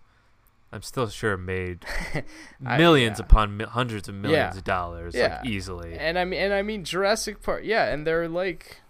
[0.72, 1.86] I'm still sure made
[2.66, 3.26] I- millions yeah.
[3.26, 4.58] upon mi- hundreds of millions Yeah.
[4.58, 5.38] of dollars, Yeah.
[5.38, 5.98] like easily.
[5.98, 8.82] And I mean, and I mean Jurassic Park, yeah, and they're like,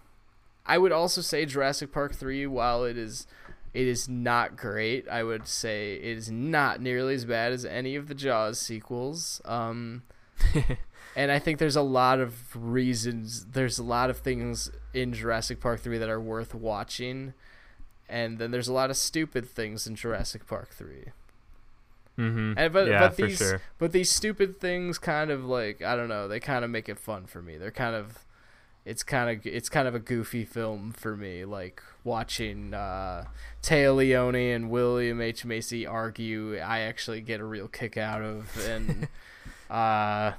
[0.66, 3.26] I would also say Jurassic Park three, while it is,
[3.72, 5.08] it is not great.
[5.08, 9.40] I would say it is not nearly as bad as any of the Jaws sequels.
[9.44, 10.02] Um,
[11.16, 13.46] and I think there's a lot of reasons.
[13.46, 17.32] There's a lot of things in Jurassic Park three that are worth watching,
[18.08, 21.06] and then there's a lot of stupid things in Jurassic Park three.
[22.18, 22.54] Mm-hmm.
[22.56, 23.62] And but yeah, but for these sure.
[23.78, 26.98] but these stupid things kind of like I don't know, they kind of make it
[26.98, 27.56] fun for me.
[27.58, 28.24] They're kind of
[28.86, 33.24] it's kind of it's kind of a goofy film for me like watching uh
[33.60, 38.56] Téa Leoni and William H Macy argue I actually get a real kick out of
[38.66, 39.08] and
[39.70, 40.32] uh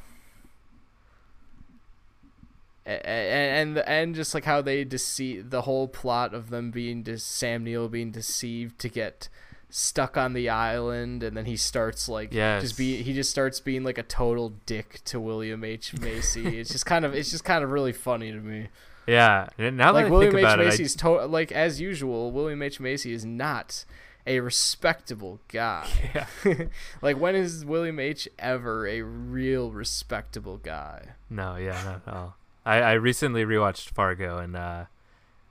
[2.88, 7.64] and and just like how they deceive the whole plot of them being de- Sam
[7.64, 9.28] Neill being deceived to get
[9.70, 12.62] stuck on the island and then he starts like Yes.
[12.62, 16.60] just be he just starts being like a total dick to William H Macy.
[16.60, 18.70] it's just kind of it's just kind of really funny to me.
[19.06, 19.50] Yeah.
[19.58, 21.82] and Now that like I William think H about it, I- Macy's to- like as
[21.82, 23.84] usual, William H Macy is not
[24.26, 25.86] a respectable guy.
[26.46, 26.56] Yeah.
[27.02, 31.10] like when is William H ever a real respectable guy?
[31.30, 32.37] No, yeah, not at all.
[32.68, 34.86] I, I recently rewatched Fargo and uh,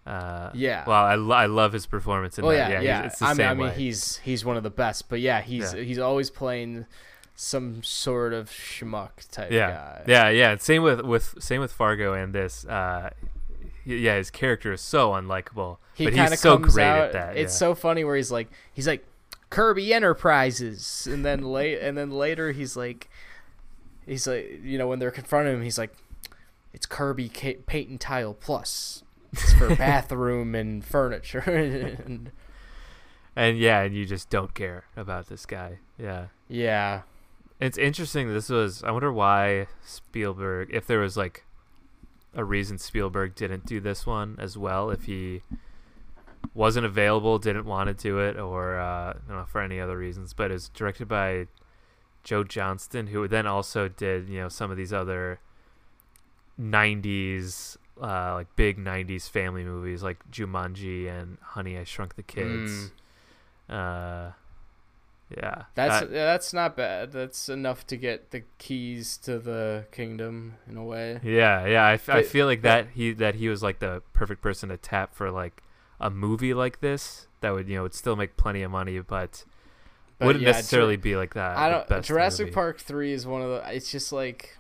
[0.07, 0.85] uh, Yeah.
[0.87, 2.57] Well, I, lo- I love his performance in Oh that.
[2.57, 3.03] yeah, he's- yeah.
[3.03, 3.75] It's the I mean, same I mean, way.
[3.75, 5.09] he's he's one of the best.
[5.09, 5.81] But yeah, he's Yeah.
[5.83, 6.87] he's always playing
[7.35, 10.03] some sort of schmuck type yeah, guy.
[10.07, 10.57] yeah, yeah.
[10.57, 12.65] Same with with same with Fargo and this.
[12.65, 13.11] Uh,
[13.85, 16.99] yeah, his character is so unlikable, he but he's so great out.
[17.07, 17.37] at that.
[17.37, 17.59] It's yeah.
[17.59, 19.07] so funny where he's like, he's like
[19.49, 23.09] Kirby Enterprises, and then late, and then later he's like,
[24.05, 25.95] he's like, you know, when they're confronting him, he's like,
[26.77, 29.03] it's Kirby Ca- Paint and Tile Plus.
[29.33, 31.39] It's for bathroom and furniture.
[32.07, 32.31] and,
[33.35, 35.79] and yeah, and you just don't care about this guy.
[35.99, 36.27] Yeah.
[36.49, 37.03] yeah,
[37.61, 38.33] It's interesting.
[38.33, 38.85] This was.
[38.85, 41.47] I wonder why Spielberg, if there was like
[42.35, 45.41] a reason Spielberg didn't do this one as well, if he
[46.53, 49.97] wasn't available, didn't want to do it, or uh, I don't know for any other
[49.97, 50.35] reasons.
[50.35, 51.47] But it's directed by
[52.23, 55.41] Joe Johnston, who then also did you know some of these other
[56.61, 57.77] '90s.
[58.01, 62.91] Uh, like big '90s family movies like Jumanji and Honey I Shrunk the Kids.
[63.71, 64.33] Uh,
[65.35, 67.11] yeah, that's yeah, that's not bad.
[67.13, 71.21] That's enough to get the keys to the kingdom in a way.
[71.25, 71.85] Yeah, yeah.
[71.85, 74.69] I, f- I But- feel like that he that he was like the perfect person
[74.69, 75.63] to tap for like
[75.99, 79.45] a movie like this that would you know would still make plenty of money, but,
[80.19, 81.57] But wouldn't yeah, necessarily Jur- be like that.
[81.57, 82.03] I don't.
[82.05, 82.55] Jurassic movie.
[82.55, 83.75] Park three is one of the.
[83.75, 84.59] It's just like.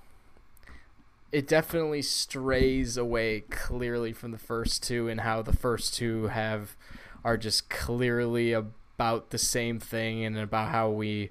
[1.32, 6.76] It definitely strays away clearly from the first two, and how the first two have
[7.24, 11.30] are just clearly about the same thing, and about how we,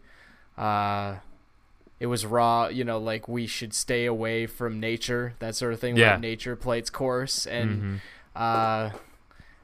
[0.58, 1.16] uh,
[2.00, 2.68] it was raw.
[2.68, 5.96] You know, like we should stay away from nature, that sort of thing.
[5.98, 6.18] Yeah.
[6.18, 8.00] Nature play its course, and Mhm.
[8.36, 8.89] uh,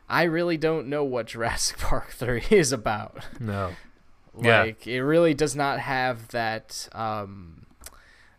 [0.09, 3.23] I really don't know what Jurassic Park three is about.
[3.39, 3.75] no,
[4.41, 4.61] Yeah.
[4.63, 7.65] Like it really does not have that um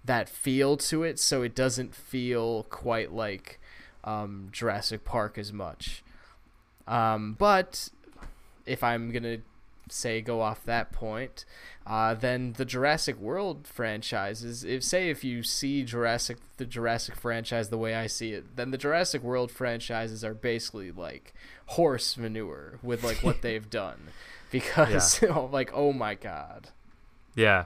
[0.05, 3.61] that feel to it, so it doesn't feel quite like
[4.05, 6.03] um Jurassic Park as much.
[6.87, 7.89] Um but
[8.67, 9.39] if I'm going to
[9.89, 11.45] say go off that point,
[11.87, 17.69] uh then the Jurassic World franchises, if say if you see Jurassic the Jurassic franchise
[17.69, 21.35] the way I see it, then the Jurassic World franchises are basically like
[21.67, 24.09] horse manure with like what they've done
[24.51, 26.69] because like oh my god
[27.35, 27.65] yeah.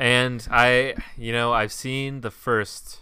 [0.00, 3.00] And I, you know, I've seen the first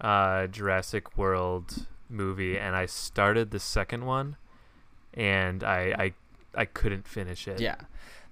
[0.00, 4.36] uh, Jurassic World movie, and I started the second one,
[5.14, 5.94] and I
[6.54, 7.60] I, I couldn't finish it.
[7.60, 7.76] yeah.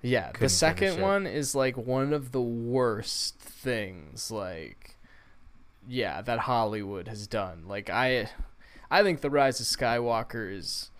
[0.00, 4.96] Yeah the Couldn't second one is like one of the worst things like
[5.88, 7.64] yeah that hollywood has done.
[7.66, 8.30] Like i
[8.92, 10.90] i think the rise of skywalker is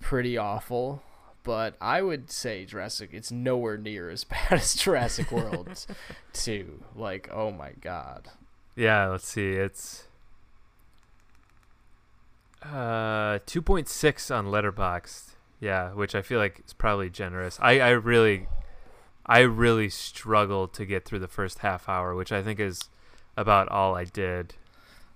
[0.00, 1.02] pretty awful
[1.42, 5.86] but i would say jurassic it's nowhere near as bad as jurassic world
[6.32, 8.28] 2 like oh my god
[8.76, 9.52] Yeah, let's see.
[9.52, 10.04] It's
[12.62, 15.34] uh 2.6 on Letterboxd.
[15.60, 17.58] Yeah, which I feel like is probably generous.
[17.60, 18.48] I I really
[19.26, 22.80] I really struggled to get through the first half hour, which I think is
[23.36, 24.54] about all I did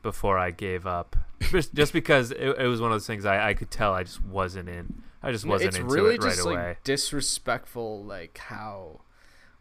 [0.02, 1.16] before I gave up.
[1.50, 4.02] Just, just because it, it was one of those things I, I could tell I
[4.02, 5.02] just wasn't in.
[5.24, 6.54] I just wasn't it's into really it right just away.
[6.54, 9.00] like disrespectful like how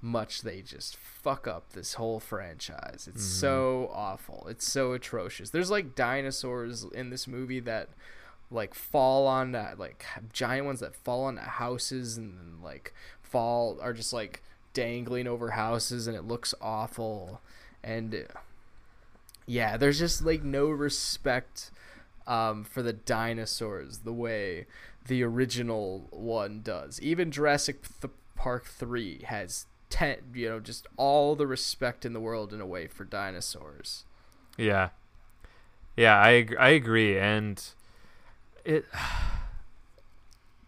[0.02, 3.40] much they just fuck up this whole franchise it's Mhm.
[3.40, 7.88] so awful it's so atrocious there's like dinosaurs in this movie that
[8.52, 13.80] like fall on uh, like giant ones that fall on houses and then like fall
[13.82, 14.42] are just like
[14.74, 17.40] dangling over houses and it looks awful
[17.84, 18.28] and
[19.46, 21.72] yeah there's just like no respect
[22.28, 24.66] um, for the dinosaurs the way
[25.08, 27.00] the original one does.
[27.02, 32.20] Even Jurassic th- Park 3 has ten, you know, just all the respect in the
[32.20, 34.06] world in a way for dinosaurs.
[34.58, 34.90] Yeah,
[35.96, 37.64] yeah, I I agree, and
[38.66, 38.86] it.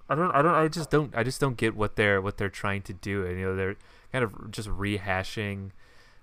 [0.07, 2.47] I don't, I don't, I just don't, I just don't get what they're what they're
[2.47, 3.25] trying to do.
[3.25, 3.75] And you know, they're
[4.11, 5.71] kind of just rehashing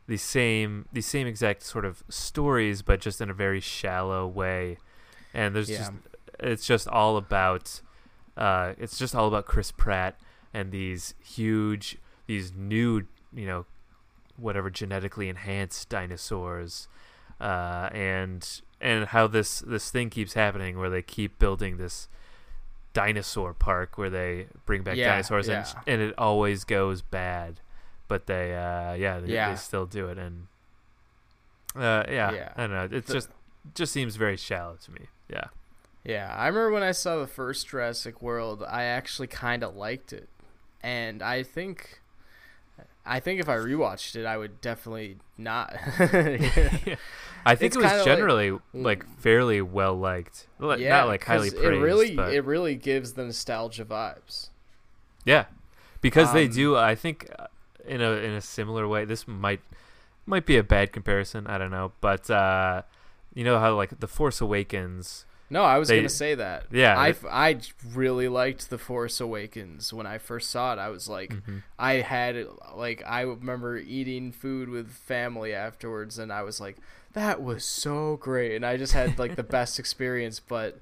[0.06, 4.78] the same, the same exact sort of stories, but just in a very shallow way.
[5.34, 5.78] And there's Yeah.
[5.78, 5.92] just,
[6.40, 7.80] it's just all about,
[8.36, 10.18] uh, it's just all about Chris Pratt
[10.54, 13.66] and these huge, these new, you know,
[14.36, 16.88] whatever genetically enhanced dinosaurs,
[17.40, 22.08] uh, and and how this this thing keeps happening where they keep building this
[22.94, 25.80] dinosaur park where they bring back Yeah, dinosaurs and yeah.
[25.86, 27.60] and it always goes bad,
[28.08, 29.50] but they uh yeah they, Yeah.
[29.50, 30.46] they still do it and
[31.76, 32.52] uh yeah.
[32.56, 33.28] I don't know it just
[33.74, 35.44] just seems very shallow to me yeah
[36.04, 40.12] Yeah, I remember when I saw the first Jurassic World, I actually kind of liked
[40.12, 40.28] it,
[40.82, 42.00] and I think,
[43.06, 45.72] I think if I rewatched it, I would definitely not.
[47.44, 50.46] I think It's it was kinda like- generally like, fairly well liked
[50.78, 54.50] yeah, not like highly praised It really, but it really gives the nostalgia vibes.
[55.24, 55.46] Yeah,
[56.00, 56.76] because they Um, do.
[56.76, 57.46] I think uh,
[57.86, 59.04] in a in a similar way.
[59.04, 59.60] This might
[60.26, 61.46] might be a bad comparison.
[61.48, 62.82] I don't know, but uh,
[63.34, 65.24] you know how like the Force Awakens.
[65.50, 66.64] No, I was They- gonna say that.
[66.70, 67.60] Yeah, I, I
[67.92, 70.78] really liked the Force Awakens when I first saw it.
[70.78, 71.62] I was like, Mhm.
[71.78, 76.76] I had like I remember eating food with family afterwards, and I was like,
[77.12, 80.40] that was so great, and I just had like the best experience.
[80.40, 80.78] But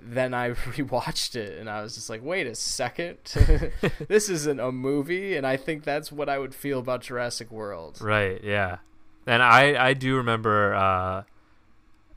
[0.00, 3.18] then I rewatched it, and I was just like, wait a second,
[4.08, 7.98] this isn't a movie, and I think that's what I would feel about Jurassic World.
[8.00, 8.42] Right.
[8.42, 8.78] Yeah,
[9.26, 10.74] and I I do remember.
[10.74, 11.22] Uh,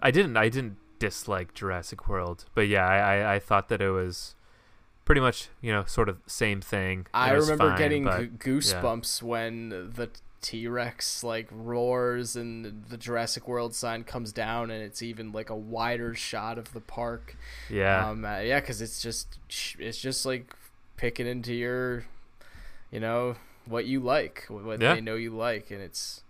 [0.02, 3.90] I didn't I didn't dislike Jurassic World, but yeah, I I, I thought that it
[3.92, 4.36] was
[5.06, 7.08] pretty much you know sort of same thing.
[7.14, 10.10] I remember fine, getting but- goo- goosebumps when the
[10.42, 15.50] T Rex like roars and the Jurassic World sign comes down, and it's even like
[15.50, 17.36] a wider shot of the park.
[17.70, 18.08] yeah.
[18.10, 19.38] um, uh, yeah, because it's just
[19.80, 20.54] it's just like
[20.96, 22.06] picking into your,
[22.92, 23.36] you know,
[23.66, 24.96] what you like, what Yeah.
[24.96, 26.24] they know you like, and it's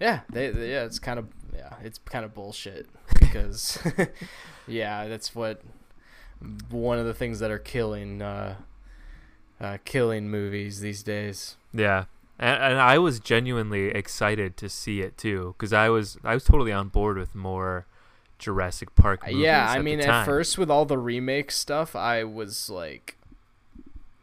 [0.00, 2.88] yeah, they, they- yeah, it's kind of yeah, it's kind of bullshit
[3.20, 3.78] because
[4.66, 5.62] yeah, that's what
[6.70, 8.56] one of the things that are killing uh,
[9.60, 11.56] uh, killing movies these days.
[11.72, 12.04] Yeah,
[12.38, 16.44] and, and I was genuinely excited to see it too, because I was I was
[16.44, 17.86] totally on board with more
[18.38, 19.22] Jurassic Park.
[19.26, 23.16] Movies yeah, I at mean, at first with all the remake stuff, I was like,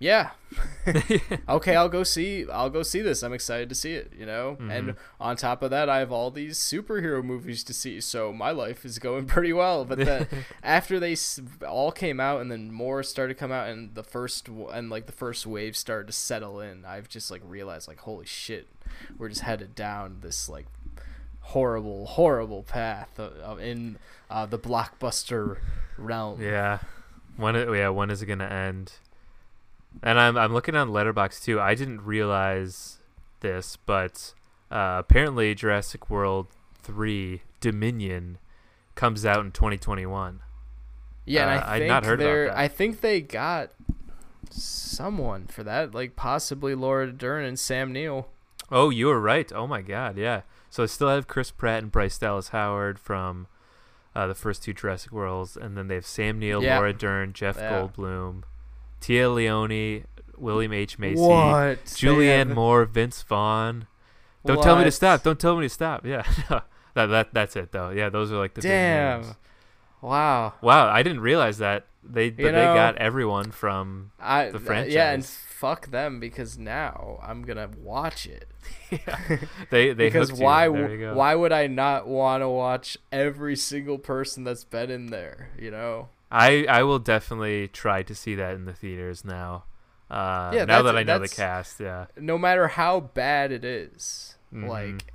[0.02, 0.32] yeah,
[1.48, 3.22] okay, I'll go see, I'll go see this.
[3.24, 4.58] I'm excited to see it, you know.
[4.60, 4.96] And Mhm.
[5.20, 8.84] on top of that, I have all these superhero movies to see, so my life
[8.84, 9.86] is going pretty well.
[9.86, 10.28] But then
[10.64, 11.16] after they
[11.68, 15.06] all came out, and then more started to come out, and the first and like
[15.06, 18.68] the first wave started to settle in, I've just like realized like, holy shit,
[19.20, 20.66] we're just headed down this like
[21.42, 23.20] horrible, horrible path
[23.60, 23.98] in
[24.30, 25.58] uh, the blockbuster
[25.98, 26.42] realm.
[26.42, 26.80] yeah,
[27.38, 28.94] when it, yeah when is it gonna end?
[30.04, 31.60] And I'm I'm looking on Letterboxd too.
[31.60, 33.00] I didn't realize
[33.42, 34.34] this, but
[34.72, 36.48] uh, apparently Jurassic World
[36.82, 38.38] three Dominion
[38.96, 40.40] comes out in 2021.
[41.26, 42.58] Yeah, and Uh, I I'd think not heard about that.
[42.58, 43.72] I think they got
[44.50, 48.30] someone for that, like possibly Laura Dern and Sam Neill.
[48.72, 49.52] Oh, you were right.
[49.54, 50.42] Oh my God, yeah.
[50.70, 53.48] So I still have Chris Pratt and Bryce Dallas Howard from
[54.16, 56.78] uh, the first two Jurassic Worlds, and then they have Sam Neill, Yeah.
[56.78, 57.72] Laura Dern, Jeff Yeah.
[57.88, 58.44] Goldblum,
[59.02, 60.04] Téa Leoni,
[60.38, 61.84] William H Macy, What?
[61.86, 63.88] Julianne Moore, Vince Vaughn.
[64.46, 65.24] Don't tell me to stop.
[65.24, 66.06] Don't tell me to stop.
[66.06, 66.24] Yeah,
[66.94, 67.90] that that that's it though.
[67.90, 69.22] Yeah, those are like the big Damn.
[69.22, 69.36] names.
[70.02, 70.54] Wow.
[70.62, 74.58] Wow, I didn't realize that they but You they know- got everyone from I The
[74.60, 78.48] th- yeah, and fuck them because now I'm gonna watch it.
[79.70, 81.14] they they because why There you go.
[81.14, 85.50] why would I not want to watch every single person that's been in there?
[85.60, 86.10] You know.
[86.32, 89.66] I I will definitely try to see that in the theaters now.
[90.10, 92.08] Uh, Yeah, now that I know the cast, yeah.
[92.18, 94.68] no matter how bad it is, Mhm.
[94.68, 95.14] like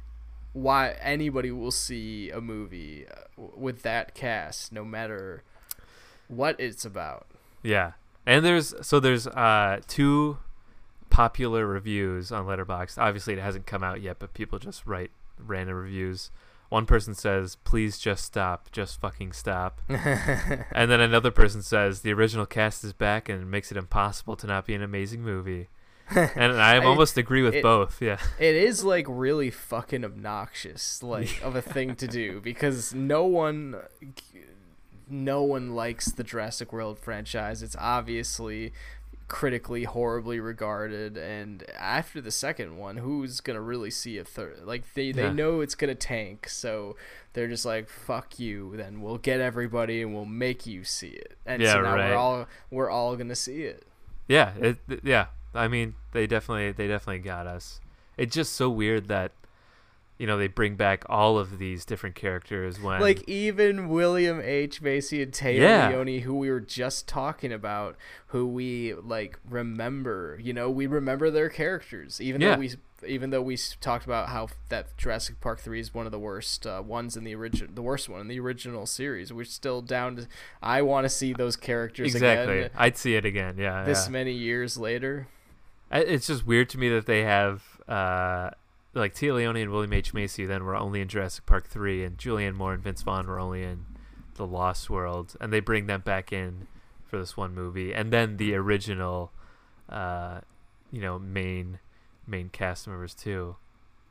[0.53, 5.43] why anybody will see a movie uh, with that cast no matter
[6.29, 7.27] what it's about.
[7.63, 7.93] Yeah.
[8.25, 10.39] And there's so there's uh two
[11.11, 12.99] popular reviews on Letterboxd.
[12.99, 16.31] Obviously it hasn't come out yet, but people just write random reviews.
[16.69, 22.13] One person says, "Please just stop, just fucking stop." and then another person says, "The
[22.13, 25.69] original cast is back and makes it impossible to not be an amazing movie."
[26.11, 28.01] and I I- almost agree with it- both.
[28.01, 28.19] Yeah.
[28.39, 33.77] it is like really fucking obnoxious like of a thing to do because no one
[35.09, 37.63] no one likes the Jurassic World franchise.
[37.63, 38.73] It's obviously
[39.29, 44.95] critically horribly regarded and after the second one who's gonna really see a third like
[44.95, 45.33] they, they Yeah.
[45.33, 46.95] know it's gonna tank so
[47.33, 51.37] they're just like fuck you then we'll get everybody and we'll make you see it
[51.45, 52.11] and Yeah, so now right.
[52.11, 53.85] we're all we're all gonna see it
[54.29, 55.27] Yeah, it, yeah.
[55.55, 57.81] I mean, they definitely they definitely got us.
[58.17, 59.33] It's just so weird that
[60.19, 64.81] you know they bring back all of these different characters when like even William H
[64.81, 65.89] Macy and Taylor Yeah.
[65.91, 67.97] Leoni, who we were just talking about,
[68.29, 70.39] who we like remember.
[70.43, 72.55] You know, we remember their characters, even Yeah.
[72.55, 72.71] though we
[73.07, 76.67] even though we talked about how that Jurassic Park three is one of the worst
[76.67, 79.31] uh, ones in the original, the worst one in the original series.
[79.33, 80.27] We're still down to.
[80.63, 82.31] I want to see those characters again.
[82.39, 82.59] exactly.
[82.61, 82.71] again.
[82.75, 83.57] I'd see it again.
[83.59, 84.13] Yeah, This yeah.
[84.13, 85.29] many years later.
[85.93, 88.51] It's just weird to me that they have uh,
[88.97, 92.17] like Téa Leoni and William H Macy then were only in Jurassic Park three, and
[92.19, 93.85] Julianne Moore and Vince Vaughn were only in
[94.35, 96.67] The Lost World, and they bring them back in
[97.05, 99.33] for this one movie, and then the original,
[99.89, 100.41] uh,
[100.91, 101.79] you know, main
[102.27, 103.57] main cast members too.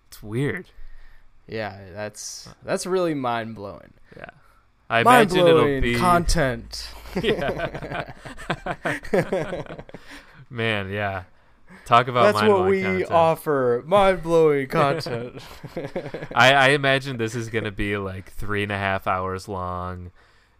[0.08, 0.70] It's weird.
[1.48, 3.94] Yeah, that's that's really mind blowing.
[4.16, 4.30] Yeah.
[4.90, 6.90] I Mind imagine it'll be content.
[7.22, 8.12] Yeah.
[10.50, 11.24] Man, yeah.
[11.86, 13.11] Talk about That's what we content.
[13.11, 13.84] offer.
[13.86, 15.41] Mind blowing content.
[16.34, 20.11] I, I imagine this is gonna be like three and a half hours long,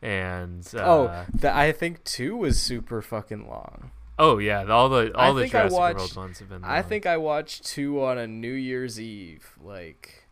[0.01, 3.91] and uh, oh, the, I think two was super fucking long.
[4.20, 6.64] oh yeah, all the I all the think Jurassic watched- World ones have been.
[6.64, 10.26] I think I watched two on a New Year's Eve, like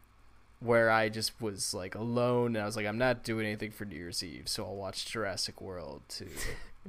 [0.59, 3.83] where I just was like alone and I was like, I'm not doing anything for
[3.83, 6.29] New Year's Eve, so I'll watch Jurassic World too.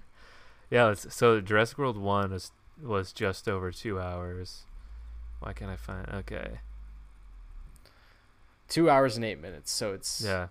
[0.71, 0.95] yeah.
[0.95, 2.53] So Jurassic World one was
[2.83, 4.63] was just over two hours.
[5.41, 6.09] Why can't I find?
[6.09, 6.59] Okay,
[8.69, 10.49] two hours and eight minutes, so it's yeah,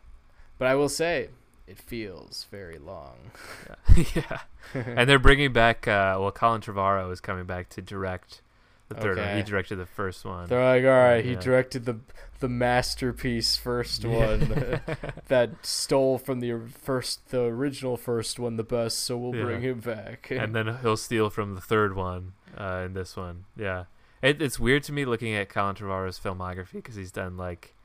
[0.57, 1.29] But I will say,
[1.67, 3.31] it feels very long.
[3.95, 4.39] yeah, yeah.
[4.73, 5.87] and they're bringing back.
[5.87, 8.41] Uh, well, Colin Trevorrow is coming back to direct
[8.89, 9.35] the third one.
[9.37, 10.47] He directed the first one.
[10.47, 11.99] They're like, all right, he directed the
[12.39, 14.39] the masterpiece first one
[15.29, 18.99] that stole from the first, the original first one, the best.
[18.99, 19.43] So we'll Yeah.
[19.45, 20.29] bring him back.
[20.29, 23.45] and then he'll steal from the third one uh, in this one.
[23.55, 23.85] Yeah,
[24.21, 27.75] it, it's weird to me looking at Colin Trevorrow's filmography because he's done like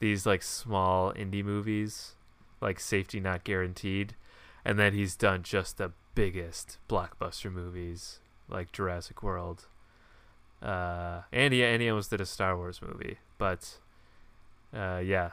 [0.00, 2.14] these like small indie movies,
[2.60, 4.14] like Safety Not Guaranteed,
[4.66, 8.18] and then he's done just the biggest blockbuster movies
[8.48, 9.66] like Jurassic World.
[10.64, 13.76] Uh, and he and he almost did a Star Wars movie, but
[14.74, 15.32] uh, yeah,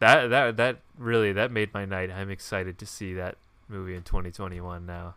[0.00, 2.10] that that that really that made my night.
[2.10, 3.36] I'm excited to see that
[3.68, 5.14] movie in 2021 now.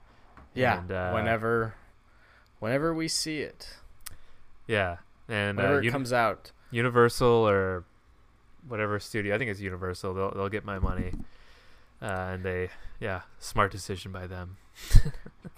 [0.54, 1.74] yeah, and, uh, whenever,
[2.60, 3.78] whenever we see it,
[4.68, 6.52] Yeah, and uh, whenever it Uni- comes out.
[6.70, 7.84] Universal or
[8.68, 10.14] whatever studio, I think it's Universal.
[10.14, 11.14] They'll they'll get my money,
[12.00, 12.70] uh, and they
[13.00, 14.58] yeah, smart decision by them.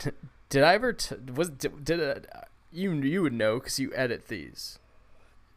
[0.49, 2.27] Did I ever t- was did, did it,
[2.73, 4.79] you you would know because you edit these.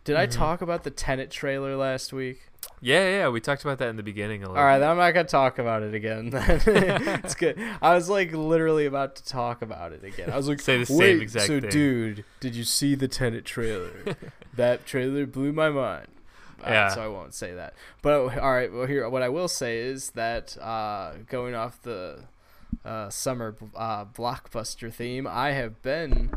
[0.04, 0.30] Did I Mhm.
[0.32, 2.42] talk about the Tenet trailer last week?
[2.80, 4.58] Yeah, yeah, we talked about that in the beginning a little.
[4.58, 6.30] All right, I'm not gonna talk about it again.
[6.34, 7.58] it's good.
[7.82, 10.30] I was like literally about to talk about it again.
[10.30, 13.08] I was like, Say the same exact so thing." So, dude, did you see the
[13.08, 14.16] Tenet trailer?
[14.54, 16.08] that trailer blew my mind.
[16.62, 16.88] Uh, Yeah.
[16.88, 17.74] so I won't say that.
[18.02, 22.24] But all right, well here, what I will say is that uh, going off the
[22.84, 26.30] uh, summer uh, blockbuster theme, I have been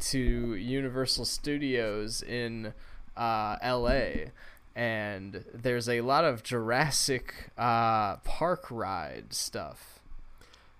[0.00, 2.72] to Universal Studios in
[3.16, 4.32] uh, L.A.
[4.74, 10.00] And there's a lot of Jurassic uh, Park ride stuff.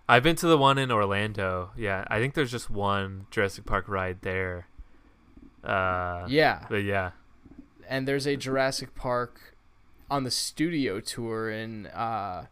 [0.08, 1.70] I've been to the one in Orlando.
[1.76, 4.68] Yeah, I think there's just one Jurassic Park ride there.
[5.64, 7.10] Uh, Yeah, but yeah,
[7.88, 9.56] and there's a Jurassic Park
[10.10, 12.46] on the studio tour in uh,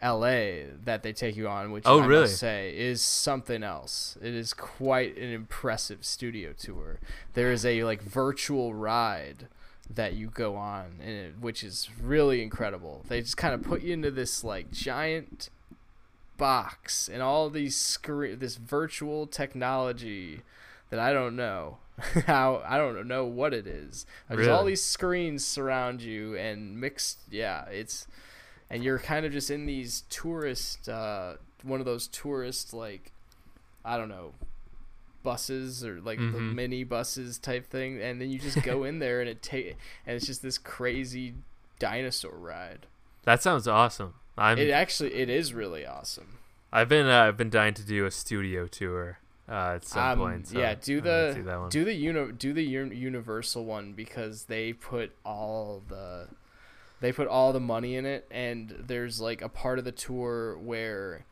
[0.00, 0.66] L.A.
[0.84, 2.20] that they take you on, which Oh, I really?
[2.22, 4.16] must say is something else.
[4.22, 7.00] It is quite an impressive studio tour.
[7.34, 9.48] There is a like virtual ride
[9.92, 13.04] that you go on, and it, which is really incredible.
[13.08, 15.48] They just kind of put you into this like giant
[16.36, 20.42] box and all these screen, this virtual technology
[20.90, 21.78] that I don't know
[22.26, 24.06] how I don't know what it is.
[24.28, 27.18] There's all these screens surround you and mixed.
[27.30, 28.06] Yeah, it's
[28.70, 33.12] and you're kind of just in these tourist, uh, one of those tourist like
[33.84, 34.34] I don't know
[35.22, 36.54] buses or like the Mhm.
[36.54, 40.16] mini buses type thing, and then you just go in there and it take and
[40.16, 41.34] it's just this crazy
[41.78, 42.86] dinosaur ride.
[43.24, 44.14] that sounds awesome.
[44.38, 46.38] I'm It actually it is really awesome.
[46.72, 50.18] I've been uh, I've been dying to do a studio tour uh, at some Um,
[50.18, 50.48] point.
[50.48, 51.68] So yeah, do the do that one.
[51.70, 56.28] do the uni- do the uni- Universal one because they put all the
[57.00, 60.56] they put all the money in it, and there's like a part of the tour
[60.58, 61.24] where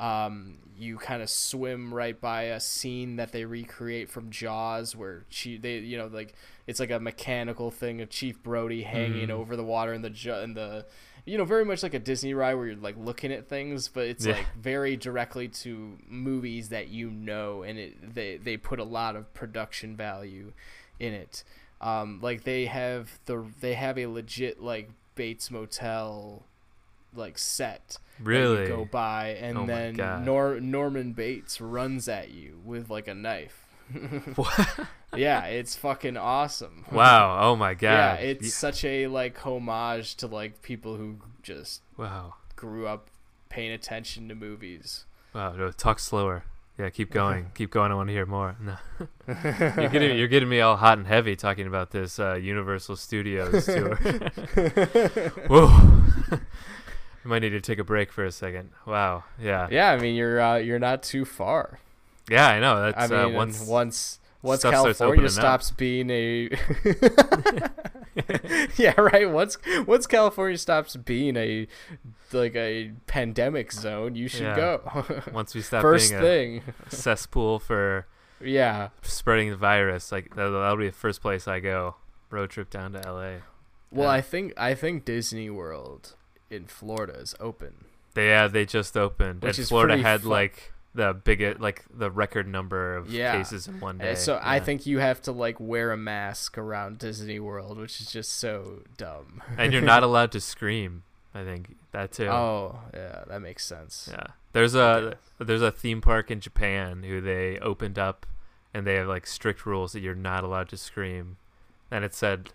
[0.00, 5.22] Um, you kind of swim right by a scene that they recreate from Jaws, where
[5.28, 6.34] she they you know like
[6.66, 9.32] it's like a mechanical thing of Chief Brody hanging Mhm.
[9.32, 10.86] over the water in the in the
[11.24, 14.06] you know very much like a Disney ride where you're like looking at things, but
[14.08, 14.38] it's Yeah.
[14.38, 19.14] like very directly to movies that you know, and it they they put a lot
[19.14, 20.52] of production value
[20.98, 21.44] in it.
[21.82, 26.42] Um, like they have the they have a legit like Bates Motel
[27.14, 28.62] like set Really?
[28.62, 29.96] you go by and Oh then.
[30.24, 33.66] Nor- Norman Bates runs at you with like a knife.
[34.36, 34.80] What?
[35.16, 36.84] yeah, it's fucking awesome.
[36.92, 37.38] wow.
[37.40, 37.90] Oh my god.
[37.90, 42.34] Yeah, it's such a like homage to like people who just wow.
[42.56, 43.08] grew up
[43.48, 45.04] paying attention to movies.
[45.34, 45.52] Wow.
[45.52, 46.44] No, talk slower.
[46.78, 47.50] Yeah, keep going.
[47.54, 47.92] keep going.
[47.92, 48.56] I want to hear more.
[48.60, 48.76] No.
[49.28, 53.66] you're getting you're getting me all hot and heavy talking about this uh, Universal Studios
[53.66, 53.96] tour.
[55.48, 55.68] Whoa.
[57.24, 58.70] I might need to take a break for a second.
[58.86, 59.24] Wow.
[59.40, 59.68] Yeah.
[59.70, 61.78] Yeah, I mean you're uh, you're not too far.
[62.30, 62.80] Yeah, I know.
[62.80, 65.30] That's I mean, uh, once once once California opening up.
[65.30, 66.48] stops being a
[68.76, 71.68] yeah right once once California stops being a
[72.34, 74.56] like a pandemic zone, you should Yeah.
[74.56, 75.22] go.
[75.32, 78.06] once we stop First thing, a cesspool for
[78.40, 78.88] yeah.
[79.02, 81.96] spreading the virus, like that'll, that'll be the first place I go.
[82.30, 83.30] Road trip down to LA.
[83.90, 84.08] Well, Yeah.
[84.08, 86.14] I think I think Disney World
[86.50, 87.84] in Florida is open.
[88.14, 89.42] They yeah, they just opened.
[89.42, 93.36] Which and Florida had fu- like the biggest like the record number of Yeah.
[93.36, 94.14] cases in one day.
[94.14, 98.10] so I think you have to like wear a mask around Disney World, which is
[98.12, 99.42] just so dumb.
[99.56, 101.02] and you're not allowed to scream.
[101.34, 102.28] I think that too.
[102.28, 104.08] Oh, yeah, that makes sense.
[104.10, 104.26] Yeah.
[104.52, 108.26] There's a there's a theme park in Japan who they opened up
[108.74, 111.38] and they have like strict rules that you're not allowed to scream.
[111.90, 112.50] And it said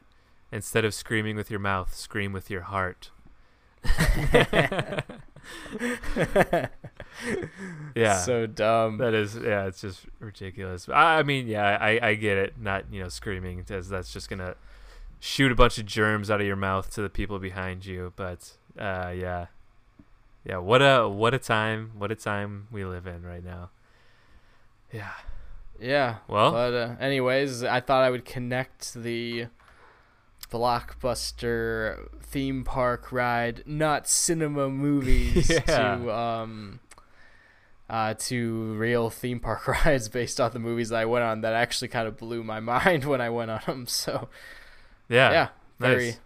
[0.51, 3.09] instead of screaming with your mouth, scream with your heart.
[7.95, 8.17] yeah.
[8.19, 8.97] So dumb.
[8.97, 10.87] that is yeah, it's just ridiculous.
[10.89, 12.59] I, I mean, yeah, I, I get it.
[12.59, 14.55] Not, you know, screaming as that's just gonna
[15.19, 18.53] shoot a bunch of germs out of your mouth to the people behind you, but
[18.77, 19.47] uh yeah.
[20.45, 23.69] Yeah, what a what a time, what a time we live in right now.
[24.93, 25.11] Yeah.
[25.79, 26.15] Yeah.
[26.27, 29.47] Well- but uh, anyways, I thought I would connect the
[30.51, 35.95] blockbuster theme park ride, not cinema movies, Yeah.
[35.97, 36.79] to um,
[37.89, 41.53] uh, to real theme park rides based off the movies that I went on that
[41.53, 43.87] actually kind of blew my mind when I went on them.
[43.87, 44.29] So
[45.09, 45.31] Yeah.
[45.31, 45.47] yeah,
[45.79, 46.05] very.
[46.07, 46.19] nice.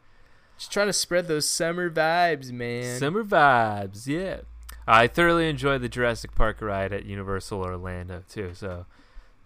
[0.62, 2.99] Just trying to spread those summer vibes, man.
[2.99, 4.41] Summer vibes, yeah.
[4.86, 8.51] I thoroughly enjoyed the Jurassic Park ride at Universal Orlando too.
[8.53, 8.86] So,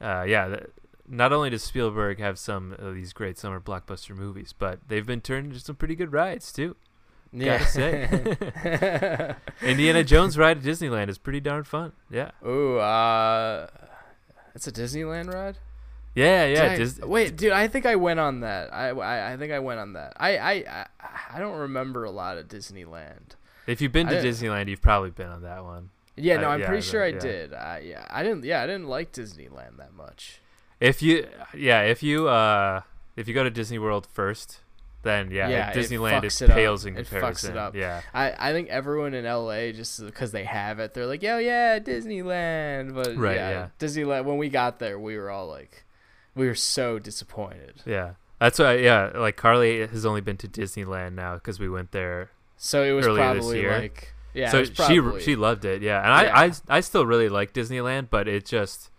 [0.01, 0.63] uh, yeah, th-
[1.07, 5.21] not only does Spielberg have some of these great summer blockbuster movies, but they've been
[5.21, 6.75] turned into some pretty good rides too.
[7.31, 7.59] yeah.
[7.59, 9.35] gotta say.
[9.65, 11.93] Indiana Jones ride at Disneyland is pretty darn fun.
[12.11, 13.67] Yeah, Ooh, uh,
[14.53, 15.59] it's a Disneyland ride.
[16.15, 16.71] Yeah, yeah.
[16.71, 18.73] I- Dis- wait, dude, I think I went on that.
[18.73, 20.13] I, I, I think I went on that.
[20.17, 20.85] I, I, I,
[21.35, 23.35] I don't remember a lot of Disneyland.
[23.67, 25.89] if you've been to Disneyland, you've probably been on that one.
[26.17, 27.19] Yeah, Uh, no, I'm yeah, pretty sure I yeah.
[27.19, 27.53] did.
[27.53, 28.43] I, yeah, I didn't.
[28.45, 30.39] Yeah, I didn't like Disneyland that much.
[30.79, 32.81] If you, yeah, if you, uh,
[33.17, 34.59] if you go to Disney World first,
[35.03, 36.55] then yeah, Yeah, Disneyland is it up.
[36.55, 37.57] pales in It fucks it comparison.
[37.57, 37.75] up.
[37.75, 41.37] Yeah, I, I think everyone in LA just because they have it, they're like, "Yo,
[41.37, 43.67] yeah, Disneyland." But Right, yeah.
[43.79, 44.25] Disneyland.
[44.25, 45.84] When we got there, we were all like,
[46.35, 47.81] we were so disappointed.
[47.85, 48.11] yeah.
[48.39, 49.11] That's why, yeah.
[49.15, 52.31] Like Carly has only been to Disneyland now because we went there.
[52.57, 55.81] So it was probably like, yeah, so probably, she she loved it.
[55.81, 56.33] Yeah, and Yeah.
[56.35, 58.91] I, I I still really like Disneyland, but it just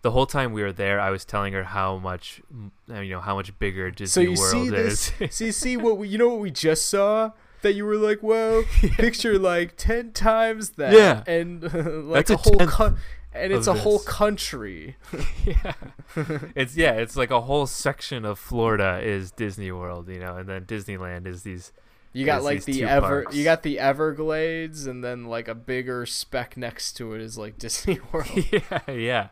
[0.00, 2.40] the whole time we were there, I was telling her how much
[2.88, 5.12] you know how much bigger So Disney you see World this?
[5.20, 5.34] is.
[5.34, 7.32] see, see what we, you know what we just saw?
[7.62, 11.24] That you were like, whoa, picture like ten times that, Yeah.
[11.26, 11.62] and
[12.08, 12.96] like That's a, a whole, co-
[13.32, 14.96] and it's a of whole country.
[15.44, 15.72] yeah,
[16.54, 20.48] it's yeah, it's like a whole section of Florida is Disney World, you know, and
[20.48, 21.72] then Disneyland is these.
[22.12, 23.36] You got like the ever, parks.
[23.36, 27.58] you got the Everglades, and then like a bigger speck next to it is like
[27.58, 28.28] Disney World.
[28.50, 29.28] yeah, yeah,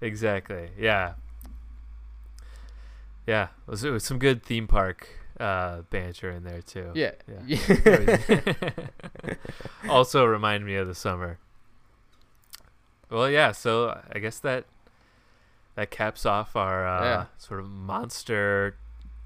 [0.00, 0.70] exactly.
[0.78, 1.14] Yeah,
[3.26, 3.48] yeah.
[3.66, 5.08] It was, it was some good theme park
[5.40, 6.92] uh, banter in there too.
[6.94, 7.12] yeah,
[7.48, 7.66] Yeah.
[9.88, 11.38] also remind me of the summer.
[13.12, 13.52] Well, yeah.
[13.52, 14.64] So I guess that
[15.74, 17.24] that caps off our uh, Yeah.
[17.38, 18.76] sort of monster,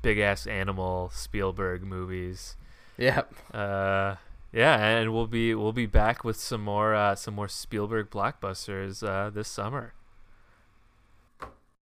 [0.02, 2.56] big ass animal Spielberg movies.
[2.98, 3.22] yeah.
[3.52, 4.16] Uh,
[4.52, 9.06] yeah, and we'll be we'll be back with some more uh, some more Spielberg blockbusters
[9.06, 9.92] uh, this summer.